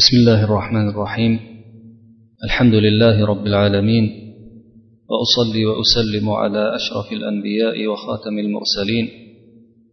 بسم 0.00 0.16
الله 0.16 0.44
الرحمن 0.44 0.88
الرحيم. 0.88 1.38
الحمد 2.44 2.74
لله 2.74 3.26
رب 3.26 3.46
العالمين. 3.46 4.04
وأصلي 5.10 5.66
وأسلم 5.66 6.30
على 6.30 6.74
أشرف 6.74 7.12
الأنبياء 7.12 7.86
وخاتم 7.86 8.38
المرسلين. 8.38 9.08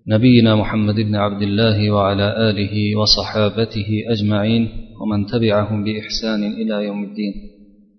نبينا 0.07 0.55
محمد 0.55 0.96
بن 0.96 1.15
عبد 1.15 1.41
الله 1.41 1.91
وعلى 1.91 2.49
آله 2.49 2.96
وصحابته 2.99 3.89
أجمعين 4.13 4.70
ومن 5.01 5.25
تبعهم 5.25 5.83
بإحسان 5.83 6.42
إلى 6.44 6.85
يوم 6.85 7.03
الدين. 7.03 7.33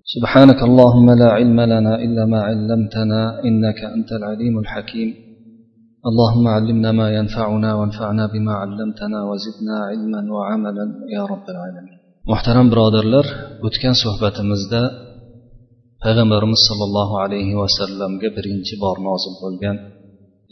سبحانك 0.05 0.63
اللهم 0.63 1.11
لا 1.11 1.29
علم 1.39 1.61
لنا 1.61 1.95
إلا 2.05 2.27
ما 2.27 2.41
علمتنا 2.41 3.45
إنك 3.45 3.81
أنت 3.97 4.13
العليم 4.13 4.59
الحكيم. 4.59 5.15
اللهم 6.07 6.49
علمنا 6.49 6.93
ما 6.93 7.09
ينفعنا 7.19 7.75
وانفعنا 7.75 8.27
بما 8.27 8.53
علمتنا 8.53 9.19
وزدنا 9.31 9.77
علما 9.91 10.33
وعملا 10.35 10.87
يا 11.17 11.23
رب 11.25 11.47
العالمين. 11.55 11.98
Muhtaram 12.31 12.67
birodarlar 12.73 13.27
o'tgan 13.67 13.95
suhbatimizda 14.03 14.83
payg'ambarimiz 16.05 16.61
sollallohu 16.69 17.15
alayhi 17.25 17.55
vasallamga 17.63 18.29
birinchi 18.37 18.75
bor 18.85 18.97
nozil 19.09 19.35
bo'lgan 19.43 19.77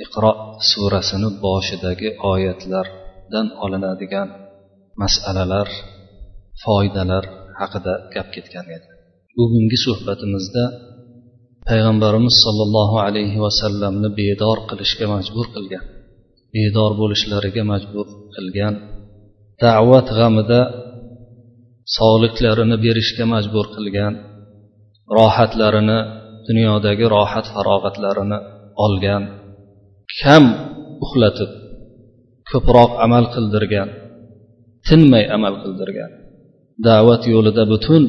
iqro 0.04 0.32
surasini 0.70 1.28
boshidagi 1.44 2.08
oyatlardan 2.32 3.46
olinadigan 3.64 4.28
masalalar 5.02 5.68
foydalar 6.64 7.24
haqida 7.60 7.95
gap 8.14 8.28
ketgan 8.34 8.66
edi. 8.76 8.88
Bugungi 9.36 9.78
suhbatimizda 9.86 10.64
payg'ambarimiz 11.68 12.34
sollallohu 12.45 12.96
alayhi 13.06 13.38
vasallamni 13.46 14.08
bedor 14.20 14.58
qilishga 14.68 15.06
majbur 15.14 15.46
qilgan 15.54 15.84
bedor 16.56 16.90
bo'lishlariga 17.00 17.62
majbur 17.72 18.06
qilgan 18.34 18.74
da'vat 19.64 20.08
g'amida 20.18 20.60
sog'liklarini 21.95 22.76
berishga 22.84 23.24
majbur 23.34 23.66
qilgan 23.76 24.14
rohatlarini 25.16 25.98
dunyodagi 26.46 27.06
rohat 27.16 27.46
farog'atlarini 27.54 28.38
olgan 28.84 29.23
kam 30.20 30.45
uxlatib 31.04 31.51
ko'proq 32.51 32.90
amal 33.07 33.24
qildirgan 33.34 33.88
tinmay 34.87 35.24
amal 35.37 35.54
qildirgan 35.62 36.10
da'vat 36.88 37.23
yo'lida 37.34 37.64
butun 37.73 38.02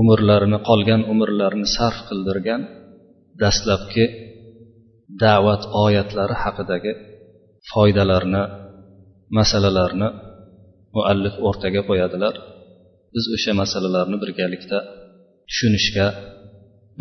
umrlarini 0.00 0.58
qolgan 0.68 1.02
umrlarini 1.12 1.68
sarf 1.76 1.98
qildirgan 2.08 2.60
dastlabki 3.42 4.04
da'vat 5.22 5.62
oyatlari 5.84 6.36
haqidagi 6.42 6.92
foydalarni 7.70 8.42
masalalarni 9.36 10.08
muallif 10.94 11.34
o'rtaga 11.48 11.80
qo'yadilar. 11.88 12.34
Biz 13.14 13.24
o'sha 13.34 13.52
masalalarni 13.62 14.16
birgalikda 14.22 14.78
tushunishga 15.48 16.06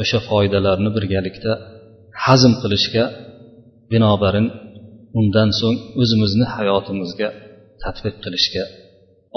o'sha 0.02 0.19
foydalarni 0.30 0.89
birgalikda 0.97 1.52
hazm 2.25 2.53
qilishga 2.61 3.03
binobarin 3.91 4.47
undan 5.19 5.49
so'ng 5.59 5.77
o'zimizni 6.02 6.45
hayotimizga 6.55 7.30
tadbiq 7.83 8.16
qilishga 8.23 8.64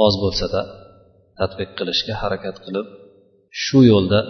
oz 0.04 0.14
bo'lsada 0.22 0.60
tadbiq 1.38 1.70
qilishga 1.78 2.14
harakat 2.22 2.56
qilib 2.64 2.86
shu 3.62 3.78
yo'lda 3.92 4.20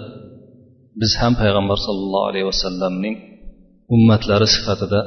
biz 1.00 1.12
ham 1.20 1.32
payg'ambar 1.42 1.78
sollallohu 1.86 2.26
alayhi 2.30 2.46
vasallamning 2.52 3.16
ummatlari 3.94 4.46
sifatida 4.54 5.00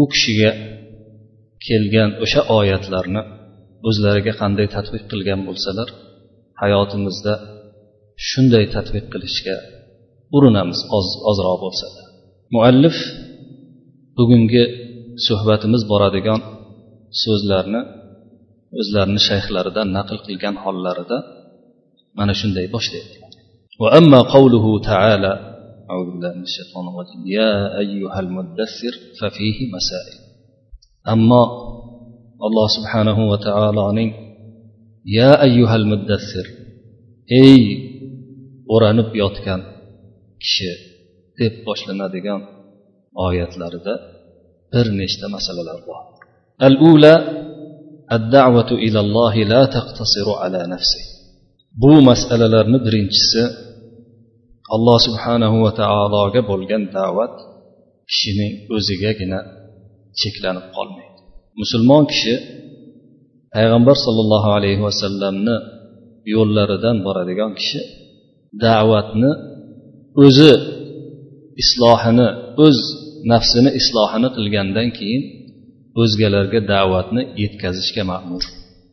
u 0.00 0.02
kishiga 0.12 0.50
kelgan 1.66 2.10
o'sha 2.24 2.40
oyatlarni 2.58 3.22
o'zlariga 3.88 4.32
qanday 4.40 4.66
tadbiq 4.76 5.02
qilgan 5.10 5.40
bo'lsalar 5.48 5.88
hayotimizda 6.63 7.33
shunday 8.29 8.65
tadbiq 8.75 9.05
qilishga 9.13 9.55
urinamiz 10.35 10.79
oz 10.97 11.07
ozroq 11.29 11.57
bo'lsa 11.63 11.87
muallif 12.55 12.97
bugungi 14.17 14.63
suhbatimiz 15.27 15.81
boradigan 15.91 16.41
so'zlarni 17.23 17.81
o'zlarini 18.79 19.21
shayxlaridan 19.29 19.87
naql 19.97 20.17
qilgan 20.27 20.55
hollarida 20.63 21.17
mana 22.19 22.33
shunday 22.41 22.67
boshlaydi 22.75 23.15
وأما 23.83 24.19
قوله 24.35 24.65
تعالى 24.91 25.31
أعوذ 25.91 26.07
بالله 26.11 26.31
من 26.39 26.45
الشيطان 26.49 26.85
الرجيم 26.91 27.21
يا 27.39 27.79
أيها 27.83 28.19
المدثر 28.25 28.93
ففيه 29.19 29.57
مسائل 29.75 30.17
أما 31.13 31.41
الله 32.47 32.67
سبحانه 32.77 33.17
وتعالى 33.31 33.81
يا 35.05 35.31
أيها 35.47 35.75
المدثر 35.81 36.45
ey 37.43 37.61
o'ranib 38.73 39.09
yotgan 39.21 39.61
kishi 40.43 40.71
deb 41.39 41.53
boshlanadigan 41.67 42.41
oyatlarida 43.25 43.93
bir 44.73 44.85
nechta 44.99 45.25
masalalar 45.35 45.79
bor 45.87 46.01
al 46.67 46.75
ula 46.91 47.15
الدعوة 48.17 48.71
إلى 48.85 48.99
الله 49.05 49.35
لا 49.53 49.61
تقتصر 49.75 50.27
على 50.41 50.61
نفسه 50.73 51.03
bu 51.81 51.91
masalalarni 52.09 52.77
birinchisi 52.85 53.41
alloh 54.75 54.97
subhanahu 55.07 55.57
va 55.65 55.71
taologa 55.81 56.41
bo'lgan 56.51 56.83
da'vat 56.97 57.35
kishining 58.09 58.53
o'zigagina 58.75 59.39
cheklanib 60.19 60.65
qolmaydi 60.75 61.19
musulmon 61.61 62.03
kishi 62.11 62.33
payg'ambar 63.54 63.96
sollallohu 64.06 64.48
alayhi 64.58 64.82
vasallamni 64.88 65.56
yo'llaridan 66.34 66.96
boradigan 67.06 67.50
kishi 67.58 67.80
da'vatni 68.64 69.30
o'zi 70.24 70.52
islohini 71.62 72.28
o'z 72.64 72.78
nafsini 73.32 73.70
islohini 73.80 74.28
qilgandan 74.36 74.88
keyin 74.98 75.22
o'zgalarga 76.02 76.60
da'vatni 76.74 77.22
yetkazishga 77.42 78.02
ma'mur 78.12 78.42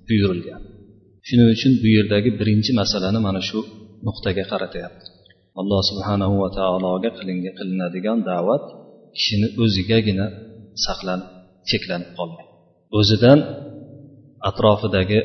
buyurilgan. 0.08 0.62
Shuning 1.28 1.50
uchun 1.56 1.72
bu 1.82 1.88
yerdagi 1.98 2.30
birinchi 2.40 2.72
masalani 2.82 3.20
mana 3.28 3.42
shu 3.50 3.60
nuqtaga 4.08 4.44
qaratyapti. 4.52 5.08
Alloh 5.60 5.82
subhanahu 5.90 6.36
va 6.44 6.50
taologa 6.60 7.10
qilinadigan 7.58 8.18
da'vat 8.32 8.64
kishini 9.16 9.48
o'zigagina 9.64 10.26
saqlanib 10.86 11.30
cheklanib 11.70 12.10
qolmaydi 12.18 12.52
o'zidan 13.00 13.40
atrofidagi 14.50 15.20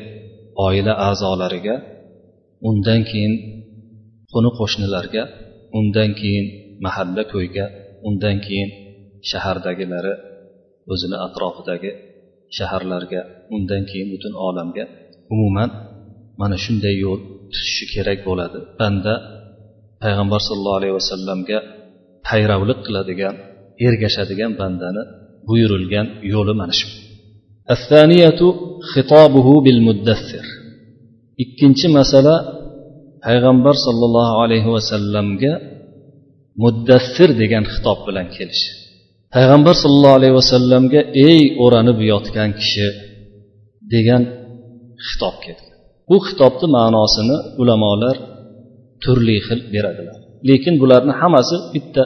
oila 0.65 0.93
a'zolariga 1.07 1.75
undan 2.69 3.01
keyin 3.09 3.33
qo'ni 4.31 4.49
qo'shnilarga 4.59 5.23
undan 5.79 6.09
keyin 6.19 6.45
mahalla 6.85 7.23
ko'yga 7.33 7.65
undan 8.07 8.37
keyin 8.45 8.69
shahardagilari 9.29 10.13
o'zini 10.91 11.17
atrofidagi 11.25 11.91
shaharlarga 12.57 13.21
undan 13.55 13.83
keyin 13.89 14.07
butun 14.13 14.33
olamga. 14.47 14.85
Umuman 15.33 15.69
mana 16.39 16.57
shunday 16.63 16.95
yo'l 17.03 17.19
tutishi 17.51 17.85
kerak 17.93 18.19
bo'ladi. 18.27 18.59
Banda 18.79 19.13
payg'ambar 20.03 20.39
sollallohu 20.47 20.79
alayhi 20.81 20.95
vasallamga 20.99 21.57
payravlik 22.27 22.79
qiladigan 22.87 23.35
ergashadigan 23.87 24.51
bandani 24.61 25.03
buyurilgan 25.47 26.07
yo'li 26.33 26.53
mana 26.61 26.73
shu. 26.79 26.87
الثانية 27.70 28.40
خطابه 28.92 29.46
بالمدثر 29.64 30.44
ikkinchi 31.42 31.86
masala 31.98 32.34
payg'ambar 33.24 33.74
sollallohu 33.86 34.34
alayhi 34.44 34.68
vasallamga 34.76 35.52
muddassir 36.62 37.30
degan 37.42 37.64
xitob 37.72 37.98
bilan 38.06 38.26
kelish 38.36 38.62
payg'ambar 39.34 39.74
sollallohu 39.82 40.16
alayhi 40.20 40.36
vasallamga 40.40 41.00
ey 41.28 41.40
o'ranib 41.64 41.98
yotgan 42.12 42.50
kishi 42.60 42.88
degan 43.94 44.22
xitob 45.08 45.34
keldi 45.44 45.66
bu 46.08 46.16
xitobni 46.26 46.66
ma'nosini 46.76 47.36
ulamolar 47.62 48.16
turli 49.02 49.36
xil 49.46 49.60
beradilar 49.74 50.18
lekin 50.48 50.74
bularni 50.82 51.12
hammasi 51.20 51.56
bitta 51.74 52.02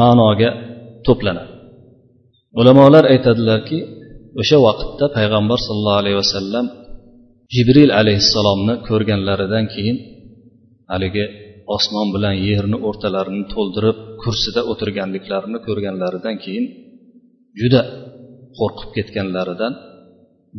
ma'noga 0.00 0.50
to'planadi 1.06 1.52
ulamolar 2.60 3.04
aytadilarki 3.12 3.78
o'sha 4.41 4.57
vaqtda 4.67 5.05
payg'ambar 5.17 5.59
sollallohu 5.67 6.01
alayhi 6.03 6.17
vasallam 6.23 6.65
jibril 7.55 7.91
alayhissalomni 7.99 8.73
ko'rganlaridan 8.87 9.65
keyin 9.73 9.97
haligi 10.91 11.25
osmon 11.75 12.07
bilan 12.15 12.35
yerni 12.49 12.77
o'rtalarini 12.87 13.43
to'ldirib 13.53 13.97
kursida 14.21 14.61
o'tirganliklarini 14.71 15.59
ko'rganlaridan 15.67 16.35
keyin 16.43 16.65
juda 17.59 17.81
qo'rqib 18.57 18.89
ketganlaridan 18.97 19.73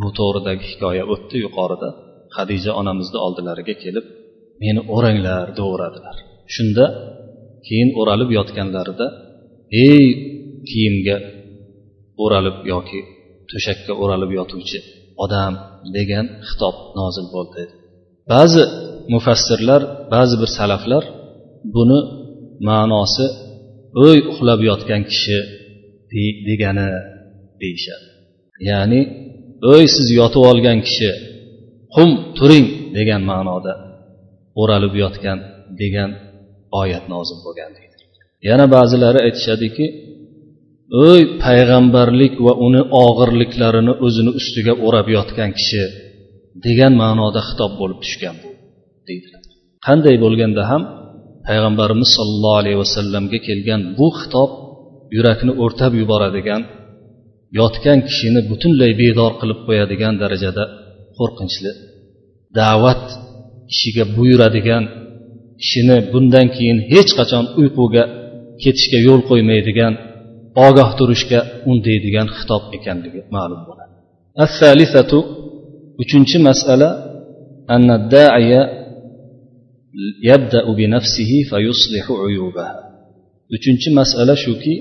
bu 0.00 0.08
to'g'ridagi 0.18 0.64
hikoya 0.70 1.04
o'tdi 1.12 1.36
yuqorida. 1.44 1.88
Hadiza 2.36 2.70
onamizni 2.80 3.18
oldilariga 3.26 3.74
kelib 3.84 4.06
meni 4.62 4.80
o'ranglar 4.94 5.46
deyaveradilar 5.58 6.16
shunda 6.54 6.84
keyin 7.66 7.90
o'ralib 8.00 8.30
yotganlarida 8.38 9.06
ey 9.86 10.04
kiyimga 10.68 11.16
o'ralib 12.24 12.56
yoki 12.72 13.00
to'shakka 13.50 13.92
o'ralib 14.02 14.30
yotuvchi 14.38 14.78
odam 15.24 15.52
degan 15.96 16.26
xitob 16.48 16.76
nozil 16.98 17.26
bo'ldi. 17.34 17.62
Ba'zi 18.32 18.62
mufassirlar 19.14 19.82
ba'zi 20.14 20.34
bir 20.42 20.50
salaflar 20.58 21.04
buni 21.74 22.00
ma'nosi 22.68 23.26
o'y 24.06 24.18
uxlab 24.30 24.60
yotgan 24.70 25.02
kishi 25.12 25.38
degani 26.48 26.88
deyishadi. 27.60 28.06
Ya'ni 28.70 29.00
o'y 29.72 29.84
siz 29.94 30.08
yotib 30.20 30.42
olgan 30.50 30.78
kishi 30.86 31.10
qum 31.94 32.10
turing 32.38 32.66
degan 32.96 33.22
ma'noda 33.30 33.74
o'ralib 34.60 34.94
yotgan 35.02 35.38
degan 35.80 36.10
oyat 36.80 37.04
nozil 37.14 37.38
bo'lgan 37.46 37.70
deydi 37.76 37.96
yana 38.48 38.64
ba'zilari 38.76 39.18
aytishadiki 39.26 39.84
o'y 41.06 41.22
payg'ambarlik 41.44 42.34
va 42.46 42.52
uni 42.66 42.82
og'irliklarini 43.04 43.94
o'zini 44.06 44.32
ustiga 44.40 44.74
o'rab 44.86 45.08
yotgan 45.16 45.50
kishi 45.58 45.82
degan 46.66 46.92
ma'noda 47.02 47.40
xitob 47.48 47.72
bo'lib 47.80 47.98
tushgan 48.04 48.36
deydilar. 49.08 49.42
Qanday 49.86 50.16
bo'lganda 50.24 50.62
ham 50.70 50.82
payg'ambarimiz 51.48 52.10
sollallohu 52.18 52.58
alayhi 52.62 52.78
vasallamga 52.84 53.38
kelgan 53.48 53.80
bu 53.98 54.08
xitob 54.18 54.50
yurakni 55.16 55.52
o'rtab 55.64 55.92
yuboradigan 56.00 56.62
yotgan 57.60 57.98
kishini 58.08 58.40
butunlay 58.50 58.92
bedor 59.02 59.32
qilib 59.40 59.60
qo'yadigan 59.66 60.14
darajada 60.22 60.64
qo'rqinchli 61.18 61.72
da'vat 62.58 63.04
ishiga 63.72 64.04
buyuradigan 64.16 64.84
ishini 65.64 65.96
bundan 66.12 66.46
keyin 66.56 66.78
hech 66.92 67.10
qachon 67.18 67.44
uyquga 67.60 68.04
ketishga 68.62 68.98
yo'l 69.08 69.20
qo'ymaydigan 69.30 69.92
ogoh 70.67 70.89
turishga 70.99 71.39
undaydigan 71.71 72.27
xitob 72.37 72.63
ekanligi 72.77 73.21
ma'lum 73.35 73.61
bo'ladi 73.67 73.93
uchinchi 76.03 76.37
masala 76.47 76.89
أن 77.69 77.91
الداعية 77.91 78.61
يبدأ 80.23 80.65
بنفسه 80.77 81.31
فيصلح 81.49 82.11
عيوبها 82.11 82.83
uchinchi 83.55 83.89
masala 83.99 84.33
shuki 84.45 84.75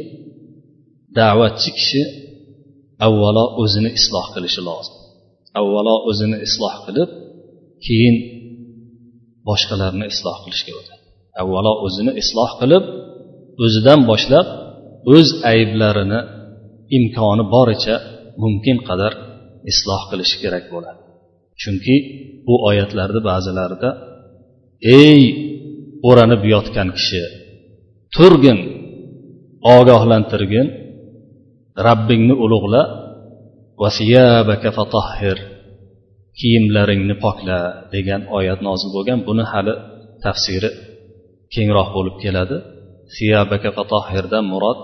da'vatchi 1.19 1.71
kishi 1.79 2.03
avvalo 3.07 3.45
o'zini 3.63 3.91
isloh 3.99 4.27
qilishi 4.35 4.61
lozim 4.69 4.97
avvalo 5.61 5.95
o'zini 6.11 6.37
isloh 6.47 6.75
qilib 6.85 7.11
keyin 7.87 8.17
boshqalarni 9.49 10.07
isloh 10.15 10.37
qilishga 10.45 10.73
o'tadi 10.81 11.03
avvalo 11.43 11.73
o'zini 11.87 12.13
isloh 12.23 12.51
qilib 12.61 12.85
o'zidan 13.65 14.01
boshlab 14.11 14.47
o'z 15.16 15.30
ayblarini 15.52 16.20
imkoni 16.98 17.44
boricha 17.56 17.96
mumkin 18.44 18.78
qadar 18.88 19.14
isloh 19.72 20.02
qilishi 20.10 20.38
kerak 20.44 20.66
bo'ladi. 20.74 21.02
Chunki 21.62 21.96
bu 22.48 22.56
oyatlarni 22.70 23.22
ba'zilarida 23.30 23.90
ey 25.02 25.22
o'ranib 26.10 26.42
yotgan 26.54 26.90
kishi 26.98 27.22
turgin 28.16 28.60
ogohlantirgin 29.76 30.68
rabbingni 31.88 32.36
ulug'la 32.46 32.82
kiyimlaringni 36.40 37.16
pokla 37.24 37.60
degan 37.94 38.22
oyat 38.38 38.60
nozil 38.68 38.90
bo'lgan. 38.96 39.20
Buni 39.28 39.44
hali 39.52 39.74
tafsiri 40.26 40.70
kengroq 41.54 41.90
bo'lib 41.96 42.16
keladi. 42.24 42.58
Siyabaka 43.16 43.70
fatohirdan 43.78 44.46
murod 44.54 44.80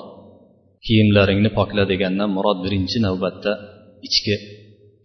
kiyimlaringni 0.85 1.49
pokla 1.57 1.83
degandan 1.91 2.29
murod 2.35 2.57
birinchi 2.65 2.97
navbatda 3.05 3.51
ichki 4.07 4.35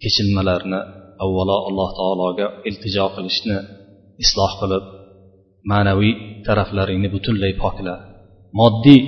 kechinmalarni 0.03 0.81
avvalo 1.25 1.57
alloh 1.69 1.91
taologa 1.99 2.47
iltijo 2.69 3.07
qilishni 3.15 3.57
isloh 4.25 4.53
qilib 4.61 4.85
ma'naviy 5.71 6.15
taraflaringni 6.47 7.09
butunlay 7.15 7.53
pokla. 7.63 7.95
Moddiy 8.59 9.01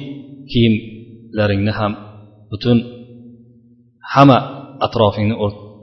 kiyimlaringni 0.50 1.72
ham 1.78 1.93
butun 2.50 2.78
hamma 4.12 4.38
atrofingni 4.87 5.37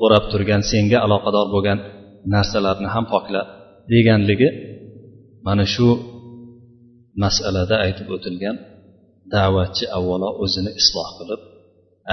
o'rab 0.04 0.24
turgan 0.32 0.62
senga 0.72 0.98
aloqador 1.06 1.48
bo'lgan 1.54 1.80
narsalarni 2.34 2.90
ham 2.96 3.06
pokla 3.14 3.42
deganligi 3.92 4.50
mana 5.46 5.66
shu 5.74 5.88
masalada 7.24 7.76
aytib 7.86 8.08
o'tilgan 8.16 8.56
da'vatchi 9.34 9.86
avvalo 9.98 10.30
o'zini 10.44 10.72
isloh 10.82 11.10
qilib 11.18 11.42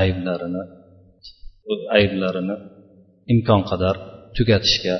ayblarini 0.03 0.63
ayblarini 1.97 2.57
imkon 3.33 3.61
qadar 3.71 3.95
tugatishga 4.37 4.97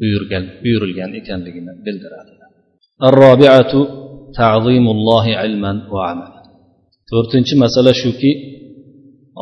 buyurgan 0.00 0.44
buyurilgan 0.62 1.10
ekanligini 1.20 1.72
bildiradi. 1.84 2.32
To'rtinchi 7.10 7.54
masala 7.64 7.92
shuki 8.02 8.32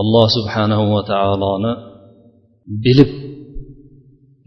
alloh 0.00 0.26
subhanahu 0.36 0.84
va 0.94 1.02
taoloni 1.12 1.72
bilib 2.84 3.10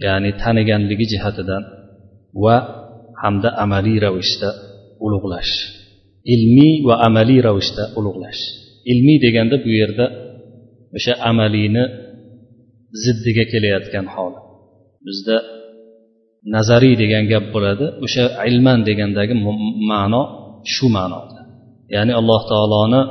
ya'ni 0.05 0.31
taniganligi 0.41 1.05
jihatidan 1.13 1.63
va 2.43 2.55
hamda 3.21 3.49
amaliy 3.63 3.97
ravishda 4.05 4.49
ulug'lash. 5.05 5.53
Ilmiy 6.33 6.75
va 6.87 6.95
amaliy 7.07 7.39
ravishda 7.47 7.83
ulug'lash. 7.99 8.41
Ilmiy 8.91 9.17
deganda 9.25 9.55
bu 9.63 9.69
yerda 9.79 10.05
o'sha 10.97 11.13
amaliyni 11.29 11.83
ziddiga 13.03 13.43
kelayotgan 13.51 14.05
holat. 14.15 14.45
Bizda 15.07 15.37
nazariy 16.53 16.95
degan 17.01 17.23
gap 17.31 17.45
bo'ladi 17.53 17.85
o'sha 18.05 18.23
ilman 18.49 18.79
degandagi 18.89 19.33
ma'no 19.91 20.23
shu 20.73 20.85
ma'noda 20.97 21.39
ya'ni 21.95 22.13
alloh 22.19 22.41
taoloni 22.51 23.01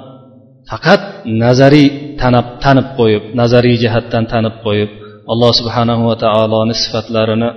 faqat 0.70 1.02
nazariy 1.44 1.88
tanib 2.20 2.46
tanib 2.64 2.87
qo'yib 2.99 3.22
nazariy 3.40 3.76
jihatdan 3.82 4.25
tanib 4.32 4.55
qo'yib 4.66 4.90
alloh 5.32 5.50
subhanahu 5.61 6.02
va 6.11 6.16
taoloni 6.25 6.75
sifatlarini 6.82 7.50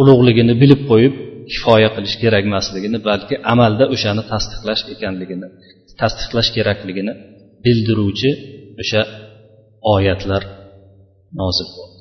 ulug'ligini 0.00 0.54
bilib 0.62 0.80
qo'yib 0.90 1.14
kifoya 1.50 1.88
qilish 1.94 2.16
kerak 2.22 2.44
emasligini 2.50 2.98
balki 3.08 3.34
amalda 3.52 3.84
o'shani 3.94 4.22
tasdiqlash 4.32 4.82
ekanligini 4.94 5.48
tasdiqlash 6.00 6.50
kerakligini 6.56 7.12
bildiruvchi 7.64 8.30
o'sha 8.82 9.02
oyatlar 9.94 10.42
nozil 11.40 11.68
bo'ldi. 11.76 12.00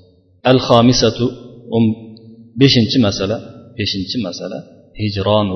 Al 0.51 0.59
xomisatu 0.67 1.25
um, 1.75 1.85
beshinchi 2.61 2.97
masala 3.07 3.37
beshinchi 3.79 4.17
masala 4.27 4.57
hijron 5.01 5.47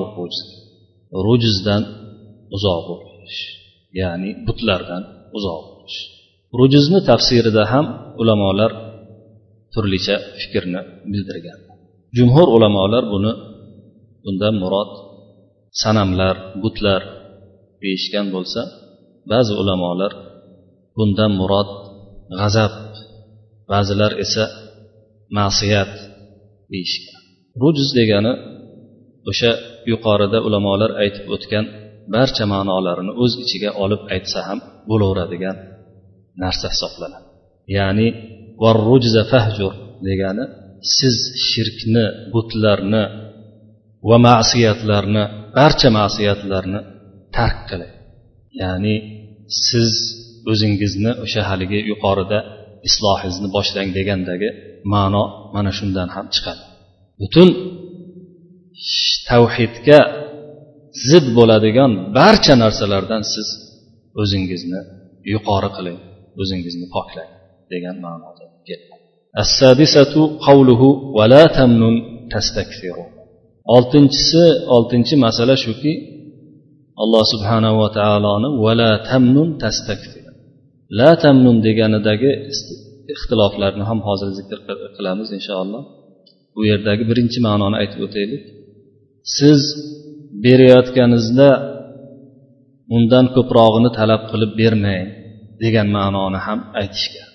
rujuzdan 1.26 1.82
uzoq 2.56 2.80
bo'lish 2.88 3.40
ya'ni 4.00 4.30
butlardan 4.46 5.02
uzoq 5.36 5.62
bo'lish. 5.70 5.98
Rujuzni 6.58 7.00
tafsirida 7.10 7.62
ham 7.72 7.86
ulamolar 8.20 8.70
turlicha 9.72 10.16
fikrni 10.40 10.80
bildirgan. 11.12 11.58
Jumhur 12.16 12.48
ulamolar 12.56 13.04
buni 13.14 13.32
bundan 14.26 14.54
murod 14.62 14.90
sanamlar 15.82 16.36
butlar 16.62 17.02
deyishgan 17.82 18.26
bo'lsa 18.34 18.60
ba'zi 19.32 19.52
ulamolar 19.62 20.12
bundan 20.96 21.32
murod 21.40 21.70
g'azab 22.38 22.74
ba'zilar 23.70 24.12
esa 24.24 24.44
ma'siyat 25.36 25.92
deyishgan. 26.72 27.20
Rujuz 27.62 27.90
degani 27.98 28.32
o'sha 29.30 29.52
yuqorida 29.90 30.38
ulamolar 30.46 30.90
aytib 31.02 31.26
o'tgan 31.34 31.64
barcha 32.14 32.44
ma'nolarini 32.52 33.12
o'z 33.22 33.32
ichiga 33.44 33.70
olib 33.84 34.02
aytsa 34.14 34.38
ham 34.48 34.58
bo'laveradigan 34.90 35.56
narsa 36.42 36.66
hisoblanadi. 36.74 37.26
Ya'ni 37.76 38.08
varrujza 38.62 39.22
fahjur 39.32 39.72
degani 40.08 40.44
siz 40.96 41.16
shirkni 41.48 42.04
butlarni 42.32 43.02
va 44.08 44.16
ma'siyatlarni 44.28 45.22
barcha 45.58 45.88
ma'siyatlarni 45.98 46.80
tark 47.36 47.58
qiling 47.70 47.92
ya'ni 48.62 48.94
siz 49.66 49.92
o'zingizni 50.50 51.12
o'sha 51.24 51.42
haligi 51.50 51.80
yuqorida 51.90 52.38
islohingizni 52.88 53.48
boshlang 53.56 53.88
degandagi 53.98 54.48
ma'no 54.94 55.24
mana 55.54 55.70
shundan 55.78 56.08
ham 56.16 56.26
chiqadi. 56.34 56.62
Butun 57.20 57.48
tavhidga 59.30 60.00
zid 61.08 61.26
bo'ladigan 61.38 61.90
barcha 62.18 62.54
narsalardan 62.62 63.22
siz 63.34 63.48
o'zingizni 64.22 64.80
yuqori 65.32 65.70
qiling 65.76 65.98
o'zingizni 66.42 66.86
poklang 66.94 67.30
degan 67.72 67.96
ma'noda 68.06 68.44
oltinchisi 73.74 74.44
oltinchi 74.74 75.14
masala 75.24 75.54
shuki 75.64 75.92
alloh 77.02 77.24
subhanava 77.32 77.86
taoloni 77.98 78.48
vala 78.64 78.90
tamnun 79.08 79.48
tastakfir 79.62 80.24
la 80.98 81.10
tamnun 81.22 81.56
deganidagi 81.66 82.30
ixtiloflarni 83.14 83.84
ham 83.90 83.98
hozir 84.06 84.30
zikr 84.38 84.58
qilamiz 84.96 85.28
inshaalloh. 85.38 85.82
Bu 86.54 86.60
yerdagi 86.70 87.04
birinchi 87.10 87.38
ma'noni 87.46 87.76
aytib 87.82 88.00
o'taylik. 88.06 88.42
Siz 89.36 89.60
berayotganingizda 90.44 91.50
undan 92.96 93.26
ko'prog'ini 93.36 93.90
talab 93.98 94.22
qilib 94.30 94.52
bermang 94.60 95.06
degan 95.62 95.88
ma'noni 95.96 96.38
ham 96.46 96.58
aytishgan. 96.80 97.28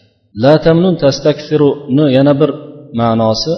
La 0.43 0.53
tamnun 0.65 0.95
tastakfiruni 1.03 2.05
yana 2.17 2.33
bir 2.41 2.51
ma'nosi 3.01 3.53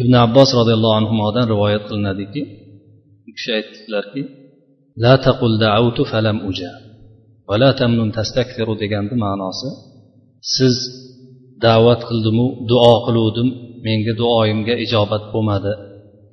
ibn 0.00 0.12
abbos 0.24 0.50
roziyallohu 0.60 0.96
anhudan 1.00 1.46
rivoyat 1.52 1.82
qilinadiki 1.88 2.42
u 3.28 3.30
kishi 3.36 3.50
aytdilarki 3.58 4.22
la 5.04 5.14
taqul 5.26 5.52
da'utu 5.64 6.02
falam 6.12 6.38
uja 6.50 6.72
va 7.48 7.54
la 7.62 7.70
tamnun 7.80 8.10
tastakfiru 8.18 8.74
deganni 8.82 9.16
ma'nosi 9.24 9.68
siz 10.54 10.76
da'vat 11.66 12.00
qildimu 12.08 12.46
duo 12.70 12.94
qiluvdim 13.06 13.48
menga 13.86 14.12
duoyimga 14.20 14.74
ijobat 14.84 15.24
bo'lmadi 15.32 15.72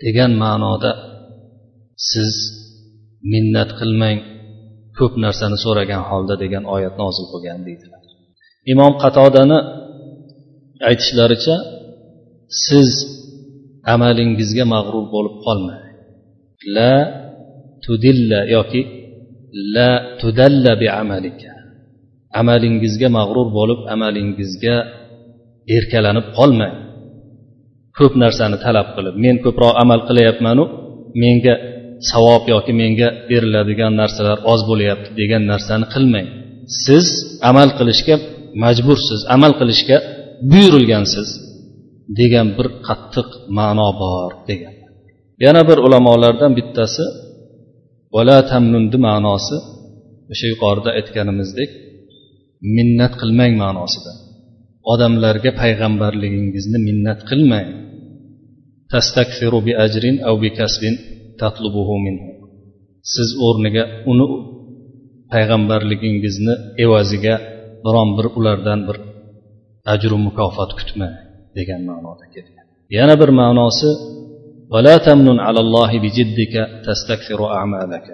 degan 0.03 0.31
ma'noda 0.43 0.91
siz 2.11 2.33
minnat 3.31 3.69
qilmang 3.79 4.19
ko'p 4.97 5.13
narsani 5.25 5.57
so'ragan 5.65 6.03
holda 6.09 6.35
degan 6.43 6.63
oyat 6.75 6.95
nozil 7.01 7.25
bo'lgan 7.31 7.59
deydilar. 7.67 8.01
Imom 8.73 8.93
qatodani 9.03 9.59
aytishlaricha 10.89 11.55
siz 12.65 12.89
amalingizga 13.93 14.63
mag'rur 14.73 15.05
bo'lib 15.13 15.35
qolmang. 15.45 15.83
La 16.75 16.93
tudilla 17.85 18.39
yoki 18.55 18.81
la 19.75 19.89
tudalla 20.21 20.71
bi 20.81 20.87
amalika 21.01 21.51
amalingizga 22.41 23.07
mag'rur 23.17 23.47
bo'lib 23.57 23.79
amalingizga 23.93 24.75
erkalanib 25.77 26.27
qolmang. 26.37 26.75
Ko'p 27.97 28.13
narsani 28.23 28.57
talab 28.65 28.87
qilib 28.95 29.15
men 29.25 29.35
ko'proq 29.45 29.73
amal 29.83 29.99
qilyapmanu 30.09 30.63
menga 31.21 31.53
savob 32.11 32.43
yoki 32.53 32.73
menga 32.81 33.07
beriladigan 33.29 33.93
narsalar 34.01 34.37
oz 34.53 34.61
bo'lyapti 34.69 35.09
degan 35.19 35.43
narsani 35.51 35.85
qilmang. 35.93 36.27
Siz 36.83 37.07
amal 37.49 37.69
qilishga 37.79 38.15
majbursiz 38.63 39.21
amal 39.35 39.51
qilishga 39.59 39.97
buyurilgansiz. 40.51 41.29
Degan 42.19 42.47
bir 42.57 42.67
qattiq 42.87 43.27
ma'no 43.57 43.89
bor 44.01 44.31
degan. 44.49 44.75
Yana 45.45 45.61
bir 45.69 45.77
ulamolardan 45.85 46.51
bittasi 46.59 47.05
vala 48.15 48.37
tamnunni 48.51 48.97
ma'nosi 49.07 49.57
o'sha 50.31 50.45
yuqorida 50.51 50.89
aytganimizdek 50.97 51.69
minnat 52.75 53.13
qilmang 53.21 53.53
ma'nosida. 53.63 54.11
Odamlarga 54.93 55.51
payg'ambarligingizni 55.61 56.79
minnat 56.87 57.19
qilmang. 57.29 57.69
Tastakfiru 58.91 59.59
bi 59.67 59.73
ajrin 59.85 60.15
av 60.29 60.35
bi 60.43 60.49
kasbin 60.59 60.95
tatlubuhu 61.41 61.95
minhu. 62.05 62.29
Siz 63.13 63.29
o'rniga 63.47 63.83
uni 64.11 64.27
payg'ambarligingizni 65.33 66.55
evaziga 66.83 67.35
biron 67.85 68.09
bir 68.17 68.25
ulardan 68.37 68.79
bir 68.87 68.97
ajru 69.93 70.17
mukofot 70.27 70.71
kutmang. 70.79 71.22
degan 71.56 71.80
ma'noda 71.90 72.24
kelgan 72.34 72.66
yana 72.96 73.14
bir 73.20 73.30
ma'nosi 73.42 73.90
ولا 74.74 74.94
تمنن 75.06 75.38
على 75.46 75.60
الله 75.64 75.90
بجدك 76.04 76.54
تستكثر 76.86 77.40
أعمالك 77.58 78.06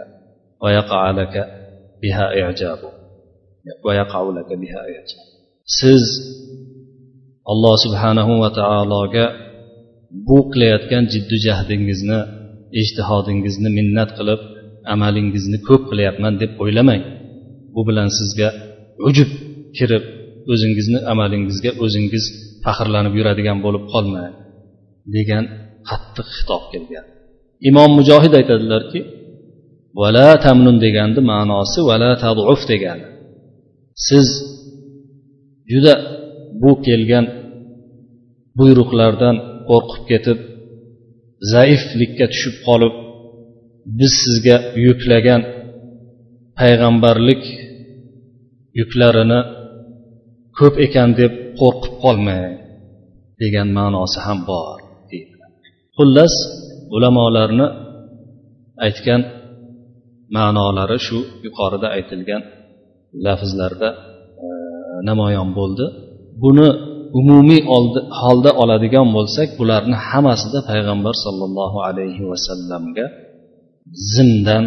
ويقع 0.63 1.03
لك 1.21 1.35
بها 2.03 2.27
إعجاب 2.41 2.81
ويقع 3.87 4.23
لك 4.39 4.51
بها 4.63 4.81
إعجاب 4.95 5.25
siz 5.79 6.05
alloh 7.53 7.75
subhanahu 7.85 8.33
va 8.43 8.51
taologa 8.61 9.25
bu 10.27 10.39
qilayotgan 10.53 11.05
jiddu 11.13 11.37
jahdingizni 11.47 12.19
ijtihodingizni 12.81 13.69
minnat 13.79 14.11
qilib 14.19 14.41
amalingizni 14.95 15.59
ko'p 15.69 15.83
qilyapman 15.91 16.35
deb 16.43 16.51
o'ylamang 16.63 17.03
bu 17.75 17.81
bilan 17.89 18.09
sizga 18.19 18.49
ujub 19.09 19.31
kirib 19.77 20.05
o'zingizni 20.52 21.00
amalingizga 21.12 21.72
o'zingiz 21.84 22.26
faxrlanib 22.66 23.14
yuradigan 23.20 23.58
bo'lib 23.66 23.84
qolmang 23.94 24.34
degan 25.16 25.44
qattiq 25.90 26.28
xitob 26.38 26.64
kelgan. 26.74 27.06
Imom 27.70 27.90
mujohid 28.00 28.34
aytadilarki 28.40 29.00
vala 30.00 30.28
tamnun 30.46 30.78
deganni 30.86 31.22
ma'nosi 31.32 31.80
vala 31.90 32.12
taduf 32.24 32.62
degani. 32.72 33.06
Siz 34.08 34.28
juda 35.72 35.94
bu 36.62 36.72
kelgan 36.88 37.26
buyruqlardan 38.58 39.36
qo'rqib 39.70 40.04
ketib 40.12 40.40
zaiflikka 41.54 42.26
tushib 42.34 42.56
qolib 42.68 42.96
biz 44.00 44.12
sizga 44.24 44.58
yuklagan 44.86 45.42
payg'ambarlik 46.60 47.44
yuklarini 48.80 49.40
ko'p 50.60 50.76
ekan 50.86 51.10
deb 51.20 51.34
qo'rqib 51.60 51.94
qolmang 52.04 52.54
degan 53.42 53.68
ma'nosi 53.78 54.20
ham 54.26 54.40
bor 54.50 54.78
deydi 55.10 55.34
xullas 55.98 56.34
ulamolarni 56.96 57.68
aytgan 58.86 59.22
ma'nolari 60.36 60.98
shu 61.08 61.20
yuqorida 61.46 61.88
aytilgan 61.98 62.42
lafzlarda 63.26 63.90
e, 64.46 64.48
namoyon 65.10 65.50
bo'ldi. 65.60 65.86
Buni 66.44 66.68
umumiy 67.20 67.62
holda 68.22 68.52
oladigan 68.62 69.08
bo'lsak 69.16 69.50
bularni 69.60 69.98
hammasida 70.08 70.60
payg'ambar 70.70 71.16
sollallohu 71.26 71.78
alayhi 71.90 72.24
vasallamga 72.32 73.06
zimdan 74.14 74.64